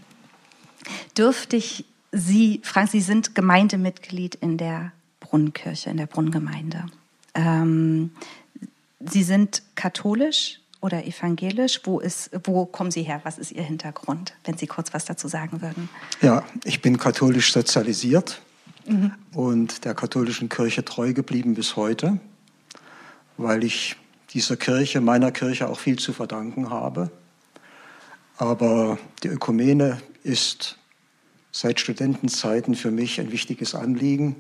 dürfte 1.17 1.57
ich 1.57 1.87
Sie 2.17 2.61
fragen, 2.63 2.87
Sie 2.87 3.01
sind 3.01 3.35
Gemeindemitglied 3.35 4.37
in 4.37 4.57
der 4.57 4.93
Brunnenkirche, 5.19 5.91
in 5.91 5.97
der 5.97 6.07
Brunnengemeinde. 6.07 6.87
Ähm, 7.35 8.13
Sie 9.01 9.25
sind 9.25 9.63
katholisch 9.75 10.61
oder 10.81 11.05
evangelisch? 11.07 11.81
Wo, 11.85 11.99
ist, 11.99 12.31
wo 12.45 12.67
kommen 12.67 12.93
Sie 12.93 13.03
her? 13.03 13.21
Was 13.25 13.39
ist 13.39 13.51
Ihr 13.51 13.65
Hintergrund, 13.65 14.35
wenn 14.45 14.57
Sie 14.57 14.69
kurz 14.69 14.95
was 14.95 15.05
dazu 15.07 15.27
sagen 15.27 15.61
würden? 15.61 15.89
Ja, 16.23 16.45
ich 16.63 16.81
bin 16.81 16.99
katholisch 16.99 17.53
sozialisiert 17.53 18.41
mhm. 18.87 19.13
und 19.33 19.85
der 19.85 19.95
katholischen 19.95 20.49
Kirche 20.49 20.85
treu 20.85 21.13
geblieben 21.13 21.55
bis 21.55 21.75
heute, 21.75 22.21
weil 23.37 23.65
ich 23.65 23.97
dieser 24.31 24.57
Kirche, 24.57 25.01
meiner 25.01 25.33
Kirche 25.33 25.69
auch 25.69 25.81
viel 25.81 25.99
zu 25.99 26.13
verdanken 26.13 26.71
habe. 26.71 27.11
Aber 28.37 28.99
die 29.23 29.29
Ökumene 29.29 30.01
ist 30.23 30.79
seit 31.55 31.79
Studentenzeiten 31.79 32.75
für 32.75 32.91
mich 32.91 33.21
ein 33.21 33.31
wichtiges 33.31 33.77
Anliegen. 33.77 34.35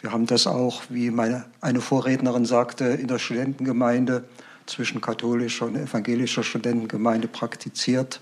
Wir 0.00 0.12
haben 0.12 0.26
das 0.26 0.46
auch, 0.46 0.82
wie 0.88 1.10
meine, 1.10 1.44
eine 1.60 1.80
Vorrednerin 1.80 2.44
sagte, 2.44 2.84
in 2.84 3.08
der 3.08 3.18
Studentengemeinde 3.18 4.22
zwischen 4.64 5.00
katholischer 5.00 5.66
und 5.66 5.74
evangelischer 5.74 6.44
Studentengemeinde 6.44 7.26
praktiziert. 7.26 8.20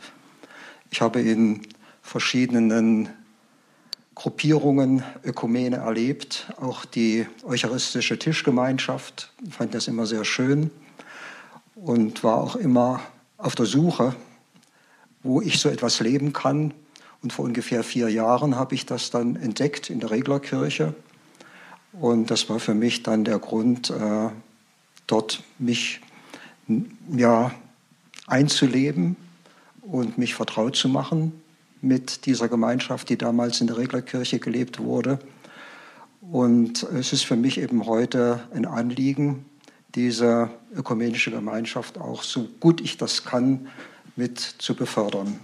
Ich 0.90 1.02
habe 1.02 1.20
in 1.20 1.66
verschiedenen 2.00 3.10
Gruppierungen 4.14 5.02
Ökumene 5.22 5.76
erlebt, 5.76 6.50
auch 6.56 6.86
die 6.86 7.26
eucharistische 7.44 8.18
Tischgemeinschaft, 8.18 9.34
fand 9.50 9.74
das 9.74 9.86
immer 9.86 10.06
sehr 10.06 10.24
schön 10.24 10.70
und 11.74 12.24
war 12.24 12.38
auch 12.38 12.56
immer 12.56 13.02
auf 13.36 13.54
der 13.54 13.66
Suche, 13.66 14.16
wo 15.22 15.42
ich 15.42 15.60
so 15.60 15.68
etwas 15.68 16.00
leben 16.00 16.32
kann. 16.32 16.72
Und 17.22 17.32
vor 17.32 17.44
ungefähr 17.44 17.82
vier 17.82 18.08
Jahren 18.08 18.56
habe 18.56 18.74
ich 18.74 18.86
das 18.86 19.10
dann 19.10 19.36
entdeckt 19.36 19.90
in 19.90 20.00
der 20.00 20.10
Reglerkirche. 20.10 20.94
Und 21.92 22.30
das 22.30 22.48
war 22.48 22.60
für 22.60 22.74
mich 22.74 23.02
dann 23.02 23.24
der 23.24 23.38
Grund, 23.38 23.90
äh, 23.90 24.28
dort 25.06 25.42
mich 25.58 26.00
ja, 27.10 27.50
einzuleben 28.26 29.16
und 29.82 30.18
mich 30.18 30.34
vertraut 30.34 30.76
zu 30.76 30.88
machen 30.88 31.32
mit 31.80 32.26
dieser 32.26 32.48
Gemeinschaft, 32.48 33.08
die 33.08 33.16
damals 33.16 33.60
in 33.60 33.66
der 33.66 33.78
Reglerkirche 33.78 34.38
gelebt 34.38 34.78
wurde. 34.78 35.18
Und 36.20 36.82
es 36.82 37.12
ist 37.12 37.24
für 37.24 37.36
mich 37.36 37.58
eben 37.58 37.86
heute 37.86 38.40
ein 38.52 38.66
Anliegen, 38.66 39.46
diese 39.94 40.50
ökumenische 40.74 41.30
Gemeinschaft 41.30 41.98
auch 41.98 42.22
so 42.22 42.48
gut 42.60 42.80
ich 42.80 42.98
das 42.98 43.24
kann 43.24 43.68
mit 44.16 44.38
zu 44.38 44.74
befördern. 44.74 45.38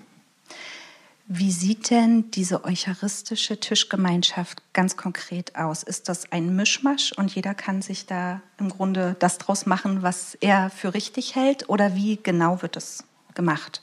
Wie 1.26 1.52
sieht 1.52 1.88
denn 1.88 2.30
diese 2.32 2.64
eucharistische 2.64 3.58
Tischgemeinschaft 3.58 4.62
ganz 4.74 4.98
konkret 4.98 5.56
aus? 5.56 5.82
Ist 5.82 6.10
das 6.10 6.30
ein 6.30 6.54
Mischmasch 6.54 7.12
und 7.12 7.34
jeder 7.34 7.54
kann 7.54 7.80
sich 7.80 8.04
da 8.04 8.42
im 8.58 8.68
Grunde 8.68 9.16
das 9.20 9.38
draus 9.38 9.64
machen, 9.64 10.02
was 10.02 10.34
er 10.34 10.68
für 10.68 10.92
richtig 10.92 11.34
hält? 11.34 11.70
Oder 11.70 11.94
wie 11.94 12.18
genau 12.22 12.60
wird 12.60 12.76
es 12.76 13.04
gemacht? 13.34 13.82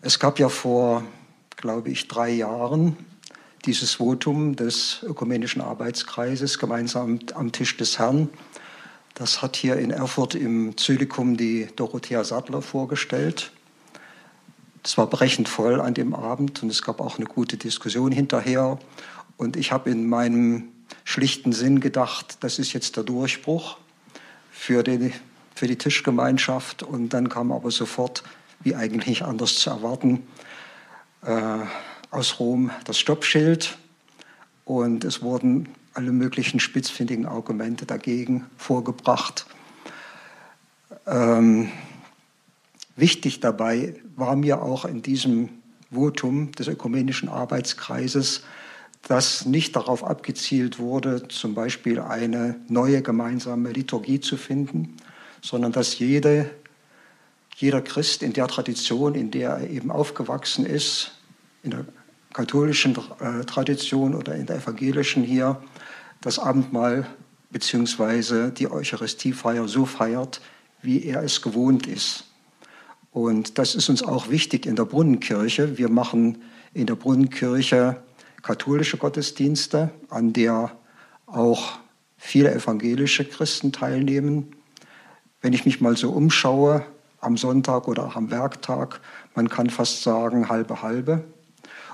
Es 0.00 0.18
gab 0.18 0.38
ja 0.38 0.48
vor, 0.48 1.04
glaube 1.56 1.90
ich, 1.90 2.08
drei 2.08 2.30
Jahren 2.30 2.96
dieses 3.66 3.94
Votum 3.94 4.56
des 4.56 5.02
Ökumenischen 5.02 5.60
Arbeitskreises 5.60 6.58
gemeinsam 6.58 7.18
am 7.34 7.52
Tisch 7.52 7.76
des 7.76 7.98
Herrn. 7.98 8.30
Das 9.12 9.42
hat 9.42 9.54
hier 9.54 9.76
in 9.76 9.90
Erfurt 9.90 10.34
im 10.34 10.78
Zylikum 10.78 11.36
die 11.36 11.68
Dorothea 11.76 12.24
Sattler 12.24 12.62
vorgestellt. 12.62 13.52
Es 14.84 14.98
war 14.98 15.06
brechend 15.06 15.48
voll 15.48 15.80
an 15.80 15.94
dem 15.94 16.14
Abend 16.14 16.62
und 16.62 16.68
es 16.68 16.82
gab 16.82 17.00
auch 17.00 17.16
eine 17.16 17.24
gute 17.24 17.56
Diskussion 17.56 18.12
hinterher. 18.12 18.78
Und 19.38 19.56
ich 19.56 19.72
habe 19.72 19.90
in 19.90 20.06
meinem 20.06 20.68
schlichten 21.04 21.52
Sinn 21.52 21.80
gedacht, 21.80 22.36
das 22.40 22.58
ist 22.58 22.74
jetzt 22.74 22.96
der 22.96 23.04
Durchbruch 23.04 23.78
für, 24.52 24.82
den, 24.82 25.14
für 25.54 25.66
die 25.66 25.76
Tischgemeinschaft. 25.76 26.82
Und 26.82 27.14
dann 27.14 27.30
kam 27.30 27.50
aber 27.50 27.70
sofort 27.70 28.22
wie 28.60 28.74
eigentlich 28.74 29.24
anders 29.24 29.56
zu 29.56 29.70
erwarten, 29.70 30.26
äh, 31.22 31.58
aus 32.10 32.38
Rom 32.38 32.70
das 32.84 32.98
Stoppschild 32.98 33.78
und 34.64 35.04
es 35.04 35.22
wurden 35.22 35.68
alle 35.94 36.12
möglichen 36.12 36.60
spitzfindigen 36.60 37.26
Argumente 37.26 37.86
dagegen 37.86 38.46
vorgebracht. 38.56 39.46
Ähm, 41.06 41.70
wichtig 42.96 43.40
dabei 43.40 43.96
war 44.16 44.36
mir 44.36 44.62
auch 44.62 44.84
in 44.84 45.02
diesem 45.02 45.48
Votum 45.90 46.52
des 46.52 46.68
ökumenischen 46.68 47.28
Arbeitskreises, 47.28 48.42
dass 49.02 49.44
nicht 49.44 49.76
darauf 49.76 50.02
abgezielt 50.02 50.78
wurde, 50.78 51.28
zum 51.28 51.54
Beispiel 51.54 52.00
eine 52.00 52.56
neue 52.68 53.02
gemeinsame 53.02 53.70
Liturgie 53.70 54.20
zu 54.20 54.36
finden, 54.36 54.96
sondern 55.42 55.72
dass 55.72 55.98
jede 55.98 56.50
jeder 57.56 57.82
Christ 57.82 58.22
in 58.22 58.32
der 58.32 58.48
Tradition, 58.48 59.14
in 59.14 59.30
der 59.30 59.50
er 59.50 59.70
eben 59.70 59.90
aufgewachsen 59.90 60.66
ist, 60.66 61.12
in 61.62 61.70
der 61.70 61.84
katholischen 62.32 62.96
äh, 63.20 63.44
Tradition 63.44 64.14
oder 64.14 64.34
in 64.34 64.46
der 64.46 64.56
evangelischen 64.56 65.22
hier, 65.22 65.62
das 66.20 66.38
Abendmahl 66.38 67.06
bzw. 67.50 68.50
die 68.50 68.70
Eucharistiefeier 68.70 69.68
so 69.68 69.86
feiert, 69.86 70.40
wie 70.82 71.04
er 71.04 71.22
es 71.22 71.42
gewohnt 71.42 71.86
ist. 71.86 72.24
Und 73.14 73.58
das 73.58 73.76
ist 73.76 73.88
uns 73.88 74.02
auch 74.02 74.28
wichtig 74.28 74.66
in 74.66 74.74
der 74.74 74.84
Brunnenkirche. 74.84 75.78
Wir 75.78 75.88
machen 75.88 76.42
in 76.74 76.86
der 76.86 76.96
Brunnenkirche 76.96 78.02
katholische 78.42 78.96
Gottesdienste, 78.96 79.90
an 80.10 80.32
der 80.32 80.72
auch 81.24 81.78
viele 82.18 82.52
evangelische 82.52 83.24
Christen 83.24 83.70
teilnehmen. 83.70 84.56
Wenn 85.40 85.52
ich 85.52 85.64
mich 85.64 85.80
mal 85.80 85.96
so 85.96 86.10
umschaue, 86.10 86.84
am 87.20 87.36
Sonntag 87.36 87.86
oder 87.86 88.04
auch 88.04 88.16
am 88.16 88.32
Werktag. 88.32 89.00
Man 89.36 89.48
kann 89.48 89.70
fast 89.70 90.02
sagen, 90.02 90.48
halbe 90.48 90.82
halbe. 90.82 91.24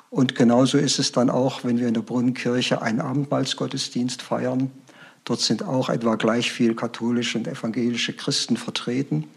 Und 0.08 0.34
genauso 0.34 0.78
ist 0.78 0.98
es 0.98 1.12
dann 1.12 1.28
auch, 1.28 1.64
wenn 1.64 1.78
wir 1.78 1.86
in 1.86 1.94
der 1.94 2.00
Brunnenkirche 2.00 2.80
einen 2.80 3.00
Abendmahlsgottesdienst 3.00 4.22
feiern. 4.22 4.70
Dort 5.24 5.40
sind 5.40 5.62
auch 5.62 5.90
etwa 5.90 6.16
gleich 6.16 6.50
viel 6.50 6.74
katholische 6.74 7.36
und 7.36 7.46
evangelische 7.46 8.14
Christen 8.14 8.56
vertreten. 8.56 9.28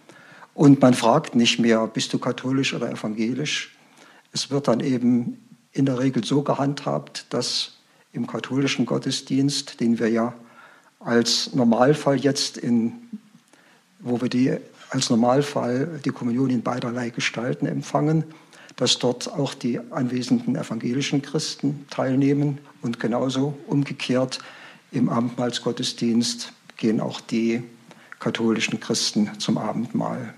Und 0.53 0.81
man 0.81 0.93
fragt 0.93 1.35
nicht 1.35 1.59
mehr, 1.59 1.87
bist 1.87 2.13
du 2.13 2.19
katholisch 2.19 2.73
oder 2.73 2.91
evangelisch? 2.91 3.75
Es 4.31 4.51
wird 4.51 4.67
dann 4.67 4.79
eben 4.79 5.37
in 5.71 5.85
der 5.85 5.99
Regel 5.99 6.23
so 6.23 6.43
gehandhabt, 6.43 7.25
dass 7.31 7.77
im 8.11 8.27
katholischen 8.27 8.85
Gottesdienst, 8.85 9.79
den 9.79 9.97
wir 9.99 10.09
ja 10.09 10.33
als 10.99 11.53
Normalfall 11.53 12.17
jetzt 12.17 12.57
in, 12.57 12.93
wo 13.99 14.21
wir 14.21 14.29
die 14.29 14.57
als 14.91 15.09
Normalfall 15.09 15.99
die 16.05 16.11
Kommunion 16.11 16.51
in 16.51 16.61
beiderlei 16.61 17.09
Gestalten 17.09 17.65
empfangen, 17.65 18.25
dass 18.75 18.99
dort 18.99 19.31
auch 19.31 19.55
die 19.55 19.79
anwesenden 19.91 20.55
evangelischen 20.55 21.23
Christen 21.23 21.85
teilnehmen 21.89 22.59
und 22.83 22.99
genauso 22.99 23.57
umgekehrt 23.65 24.39
im 24.91 25.09
Abendmahlsgottesdienst 25.09 26.53
gehen 26.77 26.99
auch 27.01 27.21
die 27.21 27.63
katholischen 28.19 28.79
Christen 28.79 29.31
zum 29.39 29.57
Abendmahl. 29.57 30.35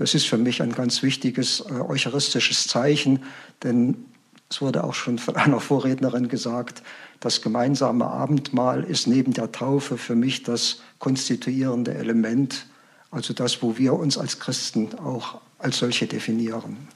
Das 0.00 0.14
ist 0.14 0.26
für 0.26 0.38
mich 0.38 0.62
ein 0.62 0.72
ganz 0.72 1.02
wichtiges 1.02 1.60
äh, 1.60 1.74
eucharistisches 1.74 2.66
Zeichen, 2.66 3.22
denn 3.62 4.06
es 4.48 4.60
wurde 4.60 4.82
auch 4.82 4.94
schon 4.94 5.18
von 5.18 5.36
einer 5.36 5.60
Vorrednerin 5.60 6.28
gesagt, 6.28 6.82
das 7.20 7.42
gemeinsame 7.42 8.06
Abendmahl 8.06 8.82
ist 8.82 9.06
neben 9.06 9.34
der 9.34 9.52
Taufe 9.52 9.98
für 9.98 10.16
mich 10.16 10.42
das 10.42 10.80
konstituierende 10.98 11.94
Element 11.94 12.66
also 13.10 13.34
das, 13.34 13.60
wo 13.62 13.76
wir 13.76 13.94
uns 13.94 14.16
als 14.16 14.38
Christen 14.38 14.96
auch 14.98 15.40
als 15.58 15.78
solche 15.78 16.06
definieren. 16.06 16.88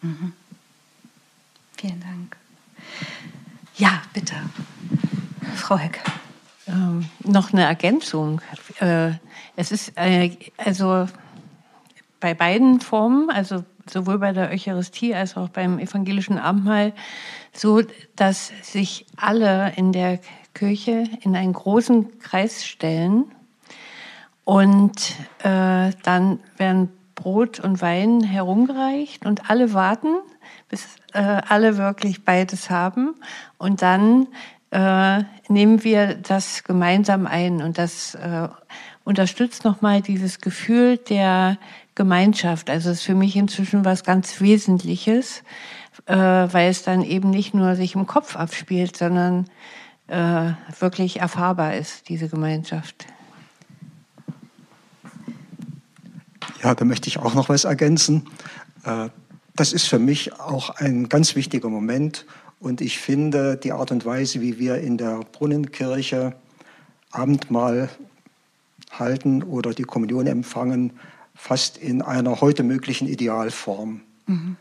Mhm. 0.00 0.32
Vielen 1.76 2.00
Dank. 2.00 2.36
Ja, 3.76 4.02
bitte. 4.12 4.34
Frau 5.54 5.76
Heck. 5.76 6.00
Ähm, 6.66 7.08
noch 7.22 7.52
eine 7.52 7.62
Ergänzung. 7.62 8.40
Äh, 8.80 9.12
es 9.56 9.70
ist 9.70 9.92
äh, 9.96 10.36
also 10.56 11.06
bei 12.20 12.34
beiden 12.34 12.80
Formen, 12.80 13.30
also 13.30 13.64
sowohl 13.88 14.18
bei 14.18 14.32
der 14.32 14.50
Eucharistie 14.50 15.14
als 15.14 15.36
auch 15.36 15.48
beim 15.48 15.78
evangelischen 15.78 16.38
Abendmahl, 16.38 16.92
so, 17.52 17.82
dass 18.16 18.52
sich 18.62 19.06
alle 19.16 19.72
in 19.76 19.92
der 19.92 20.18
Kirche 20.54 21.04
in 21.22 21.36
einen 21.36 21.52
großen 21.52 22.18
Kreis 22.18 22.66
stellen 22.66 23.24
und 24.44 25.14
äh, 25.40 25.92
dann 26.02 26.40
werden 26.56 26.90
Brot 27.14 27.60
und 27.60 27.82
Wein 27.82 28.22
herumgereicht 28.22 29.26
und 29.26 29.50
alle 29.50 29.74
warten, 29.74 30.16
bis 30.68 30.86
äh, 31.12 31.18
alle 31.20 31.76
wirklich 31.76 32.24
beides 32.24 32.70
haben. 32.70 33.14
Und 33.58 33.82
dann 33.82 34.28
äh, 34.70 35.22
nehmen 35.48 35.84
wir 35.84 36.14
das 36.14 36.64
gemeinsam 36.64 37.26
ein. 37.26 37.62
Und 37.62 37.78
das 37.78 38.14
äh, 38.14 38.48
unterstützt 39.04 39.64
nochmal 39.64 40.02
dieses 40.02 40.40
Gefühl 40.40 40.98
der 40.98 41.58
Gemeinschaft. 41.94 42.70
Also 42.70 42.90
es 42.90 42.98
ist 42.98 43.04
für 43.04 43.14
mich 43.14 43.36
inzwischen 43.36 43.84
was 43.84 44.04
ganz 44.04 44.40
Wesentliches, 44.40 45.42
äh, 46.06 46.14
weil 46.14 46.70
es 46.70 46.82
dann 46.82 47.02
eben 47.02 47.30
nicht 47.30 47.54
nur 47.54 47.74
sich 47.74 47.94
im 47.94 48.06
Kopf 48.06 48.36
abspielt, 48.36 48.96
sondern 48.96 49.46
äh, 50.08 50.52
wirklich 50.78 51.20
erfahrbar 51.20 51.74
ist, 51.74 52.08
diese 52.08 52.28
Gemeinschaft. 52.28 53.06
Ja, 56.62 56.74
da 56.74 56.84
möchte 56.84 57.08
ich 57.08 57.18
auch 57.18 57.34
noch 57.34 57.48
was 57.48 57.64
ergänzen. 57.64 58.28
Äh, 58.84 59.08
das 59.54 59.72
ist 59.72 59.86
für 59.86 59.98
mich 59.98 60.38
auch 60.38 60.70
ein 60.70 61.08
ganz 61.08 61.34
wichtiger 61.34 61.68
Moment 61.68 62.26
und 62.60 62.80
ich 62.80 62.98
finde 62.98 63.56
die 63.56 63.72
Art 63.72 63.90
und 63.90 64.04
Weise, 64.04 64.40
wie 64.40 64.58
wir 64.58 64.78
in 64.78 64.98
der 64.98 65.20
Brunnenkirche 65.32 66.34
Abendmahl 67.10 67.88
halten 68.90 69.42
oder 69.42 69.74
die 69.74 69.84
Kommunion 69.84 70.26
empfangen, 70.26 70.92
fast 71.34 71.78
in 71.78 72.02
einer 72.02 72.40
heute 72.40 72.62
möglichen 72.62 73.06
Idealform. 73.06 74.00
Mhm. 74.26 74.56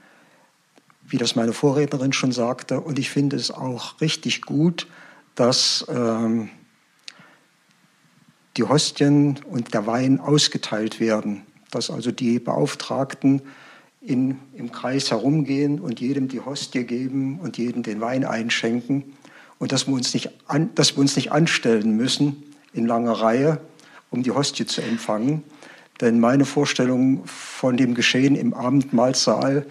Wie 1.09 1.17
das 1.17 1.35
meine 1.35 1.53
Vorrednerin 1.53 2.13
schon 2.13 2.31
sagte. 2.31 2.81
Und 2.81 2.99
ich 2.99 3.09
finde 3.09 3.37
es 3.37 3.49
auch 3.49 4.01
richtig 4.01 4.41
gut, 4.41 4.87
dass 5.35 5.85
ähm, 5.89 6.49
die 8.57 8.63
Hostien 8.63 9.39
und 9.49 9.73
der 9.73 9.87
Wein 9.87 10.19
ausgeteilt 10.19 10.99
werden 10.99 11.43
dass 11.71 11.89
also 11.89 12.11
die 12.11 12.39
Beauftragten 12.39 13.41
in, 14.07 14.37
im 14.53 14.71
Kreis 14.71 15.11
herumgehen 15.11 15.79
und 15.79 15.99
jedem 15.99 16.29
die 16.29 16.39
Hostie 16.39 16.85
geben 16.85 17.39
und 17.39 17.57
jedem 17.57 17.83
den 17.83 17.99
Wein 17.99 18.23
einschenken 18.23 19.03
und 19.59 19.73
dass 19.73 19.87
wir 19.87 19.93
uns 19.93 20.13
nicht, 20.13 20.29
an, 20.47 20.69
dass 20.75 20.95
wir 20.95 21.01
uns 21.01 21.15
nicht 21.17 21.31
anstellen 21.31 21.97
müssen 21.97 22.43
in 22.73 22.85
langer 22.85 23.11
Reihe, 23.11 23.59
um 24.09 24.23
die 24.23 24.31
Hostie 24.31 24.65
zu 24.65 24.81
empfangen. 24.81 25.43
Denn 25.99 26.19
meine 26.19 26.45
Vorstellungen 26.45 27.21
von 27.25 27.75
dem 27.75 27.95
Geschehen 27.95 28.35
im 28.35 28.53
Abendmahlsaal 28.53 29.65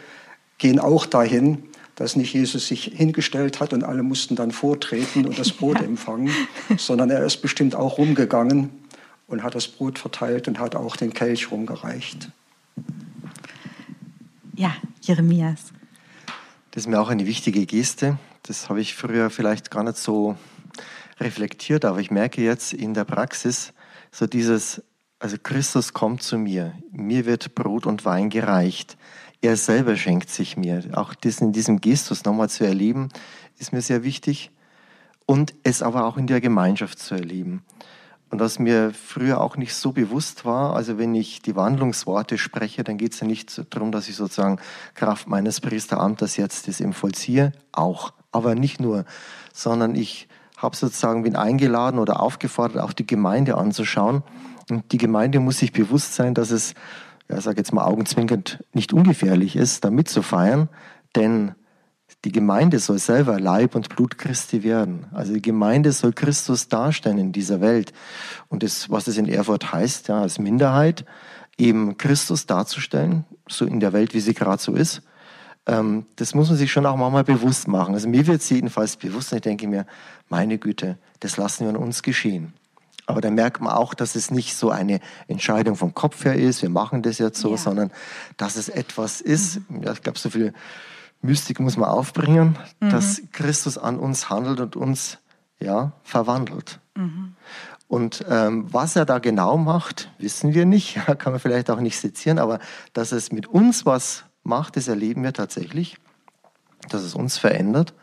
gehen 0.59 0.81
auch 0.81 1.07
dahin, 1.07 1.63
dass 1.95 2.15
nicht 2.15 2.35
Jesus 2.35 2.67
sich 2.67 2.93
hingestellt 2.95 3.59
hat 3.61 3.73
und 3.73 3.85
alle 3.85 4.03
mussten 4.03 4.37
dann 4.37 4.51
vortreten 4.51 5.25
und 5.25 5.39
das 5.39 5.53
Brot 5.53 5.81
empfangen, 5.81 6.31
sondern 6.77 7.09
er 7.09 7.25
ist 7.25 7.39
bestimmt 7.39 7.75
auch 7.75 7.97
rumgegangen 7.97 8.69
und 9.29 9.43
hat 9.43 9.55
das 9.55 9.67
Brot 9.67 9.99
verteilt 9.99 10.47
und 10.47 10.59
hat 10.59 10.77
auch 10.77 10.97
den 10.97 11.15
Kelch 11.15 11.51
rumgereicht. 11.51 12.29
Ja, 14.57 14.75
Jeremias. 15.03 15.73
Das 16.71 16.85
ist 16.85 16.89
mir 16.89 16.99
auch 16.99 17.11
eine 17.11 17.27
wichtige 17.27 17.67
Geste. 17.67 18.19
Das 18.43 18.71
habe 18.71 18.81
ich 18.81 18.95
früher 18.95 19.29
vielleicht 19.29 19.71
gar 19.71 19.83
nicht 19.83 19.99
so 19.99 20.37
reflektiert, 21.21 21.85
aber 21.85 22.01
ich 22.01 22.11
merke 22.11 22.43
jetzt 22.43 22.73
in 22.73 22.95
der 22.95 23.05
Praxis 23.05 23.75
so 24.11 24.27
dieses, 24.27 24.83
also 25.19 25.37
Christus 25.43 25.93
kommt 25.93 26.23
zu 26.23 26.39
mir, 26.39 26.73
mir 26.91 27.27
wird 27.27 27.55
Brot 27.55 27.85
und 27.85 28.07
Wein 28.07 28.31
gereicht, 28.31 28.97
er 29.43 29.59
selber 29.59 29.95
schenkt 29.97 30.31
sich 30.31 30.57
mir. 30.57 30.83
Auch 30.93 31.15
das 31.15 31.43
in 31.43 31.53
diesem 31.53 31.81
Gestus 31.83 32.25
nochmal 32.25 32.49
zu 32.49 32.65
erleben, 32.65 33.11
ist 33.59 33.75
mir 33.75 33.83
sehr 33.83 34.05
wichtig 34.05 34.51
und 35.27 35.55
es 35.65 35.83
aber 35.83 36.07
auch 36.07 36.17
in 36.17 36.27
der 36.27 36.41
Gemeinschaft 36.41 36.99
zu 36.99 37.15
erleben. 37.15 37.63
Und 38.29 38.41
was 38.41 38.59
mir 38.59 38.93
früher 38.93 39.41
auch 39.41 39.57
nicht 39.57 39.75
so 39.75 39.93
bewusst 39.93 40.45
war, 40.45 40.75
also 40.75 40.99
wenn 40.99 41.15
ich 41.15 41.43
die 41.43 41.55
Wandlungsworte 41.55 42.39
spreche, 42.39 42.83
dann 42.83 42.99
geht 42.99 43.15
es 43.15 43.21
ja 43.21 43.27
nicht 43.27 43.63
darum, 43.73 43.93
dass 43.93 44.09
ich 44.09 44.17
sozusagen 44.17 44.59
Kraft 44.95 45.29
meines 45.29 45.61
Priesteramtes 45.61 46.37
jetzt 46.37 46.67
das 46.67 46.81
eben 46.81 46.93
vollziehe, 46.93 47.53
auch, 47.71 48.13
aber 48.33 48.57
nicht 48.57 48.81
nur, 48.81 49.05
sondern 49.53 49.95
ich 49.95 50.29
habe 50.57 50.75
sozusagen 50.75 51.23
bin 51.23 51.37
eingeladen 51.37 52.01
oder 52.01 52.21
aufgefordert, 52.21 52.83
auch 52.83 52.93
die 52.93 53.07
Gemeinde 53.07 53.57
anzuschauen. 53.57 54.23
Und 54.71 54.91
die 54.91 54.99
Gemeinde 54.99 55.39
muss 55.39 55.59
sich 55.59 55.73
bewusst 55.73 56.15
sein, 56.15 56.35
dass 56.35 56.51
es, 56.51 56.75
ja, 57.29 57.41
sage 57.41 57.59
jetzt 57.59 57.73
mal 57.73 57.85
augenzwinkend, 57.85 58.65
nicht 58.73 58.93
ungefährlich 58.93 59.55
ist, 59.55 59.85
da 59.85 59.91
mitzufeiern, 59.91 60.69
denn 61.15 61.55
die 62.25 62.33
Gemeinde 62.33 62.79
soll 62.79 62.99
selber 62.99 63.39
Leib 63.39 63.75
und 63.75 63.91
Blut 63.91 64.19
Christi 64.19 64.63
werden. 64.63 65.07
Also 65.13 65.33
die 65.33 65.43
Gemeinde 65.43 65.93
soll 65.93 66.13
Christus 66.13 66.69
darstellen 66.69 67.19
in 67.19 67.33
dieser 67.33 67.61
Welt. 67.61 67.93
Und 68.49 68.63
das, 68.63 68.91
was 68.91 69.07
es 69.07 69.17
in 69.17 69.29
Erfurt 69.29 69.73
heißt, 69.73 70.09
ja, 70.09 70.23
als 70.23 70.39
Minderheit, 70.39 71.05
eben 71.59 71.97
Christus 71.99 72.47
darzustellen, 72.47 73.25
so 73.49 73.65
in 73.65 73.81
der 73.81 73.93
Welt, 73.93 74.13
wie 74.15 74.21
sie 74.21 74.35
gerade 74.35 74.61
so 74.61 74.75
ist, 74.75 75.03
ähm, 75.67 76.07
das 76.17 76.35
muss 76.35 76.49
man 76.49 76.59
sich 76.59 76.73
schon 76.73 76.87
auch 76.87 76.97
manchmal 76.97 77.25
bewusst 77.25 77.69
machen. 77.69 77.95
Also 77.95 78.09
mir 78.09 78.27
wird 78.27 78.41
es 78.41 78.51
jedenfalls 78.51 78.97
bewusst 78.97 79.33
und 79.33 79.37
ich 79.37 79.43
denke 79.43 79.69
mir, 79.69 79.87
meine 80.29 80.59
Güte, 80.59 80.99
das 81.21 81.37
lassen 81.37 81.65
wir 81.65 81.71
an 81.71 81.77
uns 81.77 82.03
geschehen. 82.03 82.55
Aber 83.07 83.21
da 83.21 83.31
merkt 83.31 83.61
man 83.61 83.73
auch, 83.73 83.95
dass 83.95 84.17
es 84.17 84.33
nicht 84.33 84.57
so 84.57 84.71
eine 84.71 85.01
Entscheidung 85.29 85.77
vom 85.77 85.95
Kopf 85.95 86.25
her 86.25 86.35
ist, 86.35 86.63
wir 86.63 86.71
machen 86.71 87.03
das 87.03 87.19
jetzt 87.19 87.41
so, 87.41 87.53
ja. 87.53 87.57
sondern 87.57 87.93
dass 88.37 88.57
es 88.57 88.69
etwas 88.69 89.21
ist, 89.21 89.61
ja, 89.81 89.93
ich 89.93 90.03
glaube, 90.03 90.19
so 90.19 90.29
viel 90.29 90.53
Mystik 91.23 91.61
muss 91.61 91.77
man 91.77 91.89
aufbringen, 91.89 92.59
mhm. 92.81 92.91
dass 92.91 93.23
Christus 93.33 93.79
an 93.79 93.99
uns 93.99 94.31
handelt 94.31 94.61
und 94.61 94.77
uns 94.77 95.19
ja, 95.59 95.93
verwandelt. 96.03 96.81
Mhm. 96.95 97.35
Und 97.89 98.25
ähm, 98.29 98.67
was 98.73 98.97
er 98.97 99.05
da 99.05 99.19
genau 99.19 99.57
macht, 99.57 100.11
wissen 100.19 100.55
wir 100.55 100.67
nicht, 100.67 100.95
kann 101.19 101.33
man 101.33 101.41
vielleicht 101.41 101.71
auch 101.71 101.81
nicht 101.81 101.99
sezieren, 101.99 102.39
aber 102.39 102.59
dass 102.93 103.13
es 103.13 103.33
mit 103.33 103.47
uns 103.47 103.87
was 103.87 104.25
macht, 104.43 104.77
das 104.77 104.89
erleben 104.89 105.23
wir 105.23 105.33
tatsächlich, 105.33 105.97
dass 106.89 107.03
es 107.03 107.15
uns 107.15 107.39
verändert 107.39 107.95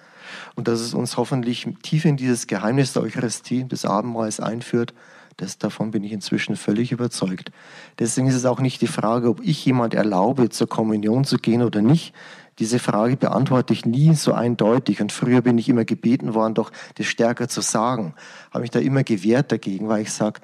und 0.55 0.67
dass 0.67 0.79
es 0.79 0.93
uns 0.93 1.17
hoffentlich 1.17 1.67
tief 1.81 2.05
in 2.05 2.17
dieses 2.17 2.47
Geheimnis 2.47 2.93
der 2.93 3.03
Eucharistie, 3.03 3.65
des 3.65 3.85
Abendmahls 3.85 4.39
einführt. 4.39 4.93
Das, 5.37 5.57
davon 5.57 5.91
bin 5.91 6.03
ich 6.03 6.11
inzwischen 6.11 6.55
völlig 6.55 6.91
überzeugt. 6.91 7.51
Deswegen 7.99 8.27
ist 8.27 8.35
es 8.35 8.45
auch 8.45 8.59
nicht 8.59 8.81
die 8.81 8.87
Frage, 8.87 9.29
ob 9.29 9.41
ich 9.41 9.65
jemand 9.65 9.93
erlaube, 9.93 10.49
zur 10.49 10.67
Kommunion 10.67 11.23
zu 11.25 11.37
gehen 11.37 11.63
oder 11.63 11.81
nicht, 11.81 12.13
diese 12.59 12.77
Frage 12.77 13.17
beantworte 13.17 13.73
ich 13.73 13.85
nie 13.85 14.13
so 14.13 14.33
eindeutig. 14.33 15.01
Und 15.01 15.11
früher 15.11 15.41
bin 15.41 15.57
ich 15.57 15.69
immer 15.69 15.85
gebeten 15.85 16.33
worden, 16.33 16.53
doch 16.53 16.71
das 16.95 17.07
stärker 17.07 17.47
zu 17.47 17.61
sagen. 17.61 18.13
Habe 18.51 18.61
mich 18.61 18.71
da 18.71 18.79
immer 18.79 19.03
gewehrt 19.03 19.51
dagegen, 19.51 19.89
weil 19.89 20.03
ich 20.03 20.13
sage, 20.13 20.39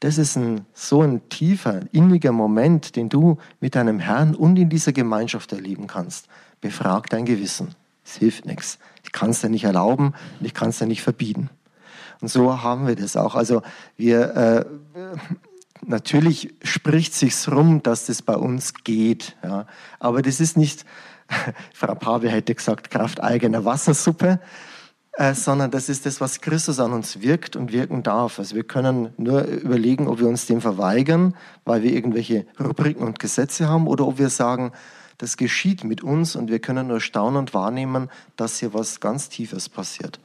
das 0.00 0.18
ist 0.18 0.36
ein, 0.36 0.66
so 0.74 1.02
ein 1.02 1.28
tiefer, 1.28 1.82
inniger 1.92 2.32
Moment, 2.32 2.96
den 2.96 3.08
du 3.08 3.38
mit 3.60 3.76
deinem 3.76 4.00
Herrn 4.00 4.34
und 4.34 4.58
in 4.58 4.68
dieser 4.68 4.92
Gemeinschaft 4.92 5.52
erleben 5.52 5.86
kannst. 5.86 6.26
Befrag 6.60 7.08
dein 7.10 7.24
Gewissen. 7.24 7.76
Es 8.04 8.16
hilft 8.16 8.44
nichts. 8.44 8.80
Ich 9.04 9.12
kann 9.12 9.30
es 9.30 9.40
dir 9.40 9.48
nicht 9.48 9.64
erlauben 9.64 10.14
und 10.40 10.46
ich 10.46 10.54
kann 10.54 10.70
es 10.70 10.78
dir 10.78 10.86
nicht 10.86 11.02
verbieten. 11.02 11.50
Und 12.22 12.28
so 12.28 12.62
haben 12.62 12.86
wir 12.86 12.96
das 12.96 13.16
auch. 13.16 13.34
Also 13.34 13.62
wir 13.96 14.34
äh, 14.34 14.64
natürlich 15.84 16.54
spricht 16.62 17.12
sich's 17.14 17.50
rum, 17.50 17.82
dass 17.82 18.06
das 18.06 18.22
bei 18.22 18.36
uns 18.36 18.72
geht. 18.84 19.36
Ja. 19.42 19.66
Aber 19.98 20.22
das 20.22 20.40
ist 20.40 20.56
nicht 20.56 20.86
Frau 21.74 21.94
Pavel 21.94 22.30
hätte 22.30 22.54
gesagt, 22.54 22.90
Kraft 22.90 23.22
eigener 23.22 23.64
Wassersuppe, 23.64 24.40
äh, 25.12 25.34
sondern 25.34 25.70
das 25.70 25.88
ist 25.88 26.06
das, 26.06 26.20
was 26.20 26.40
Christus 26.40 26.80
an 26.80 26.92
uns 26.92 27.20
wirkt 27.20 27.56
und 27.56 27.72
wirken 27.72 28.02
darf. 28.02 28.38
Also 28.38 28.54
wir 28.54 28.64
können 28.64 29.12
nur 29.16 29.44
überlegen, 29.44 30.08
ob 30.08 30.20
wir 30.20 30.28
uns 30.28 30.46
dem 30.46 30.60
verweigern, 30.60 31.34
weil 31.64 31.82
wir 31.82 31.92
irgendwelche 31.92 32.46
Rubriken 32.58 33.06
und 33.06 33.18
Gesetze 33.18 33.68
haben, 33.68 33.86
oder 33.86 34.06
ob 34.06 34.18
wir 34.18 34.30
sagen, 34.30 34.72
das 35.18 35.36
geschieht 35.36 35.84
mit 35.84 36.02
uns 36.02 36.34
und 36.34 36.50
wir 36.50 36.58
können 36.58 36.88
nur 36.88 37.00
staunend 37.00 37.54
wahrnehmen, 37.54 38.10
dass 38.36 38.58
hier 38.58 38.74
was 38.74 39.00
ganz 39.00 39.28
Tiefes 39.28 39.68
passiert. 39.68 40.18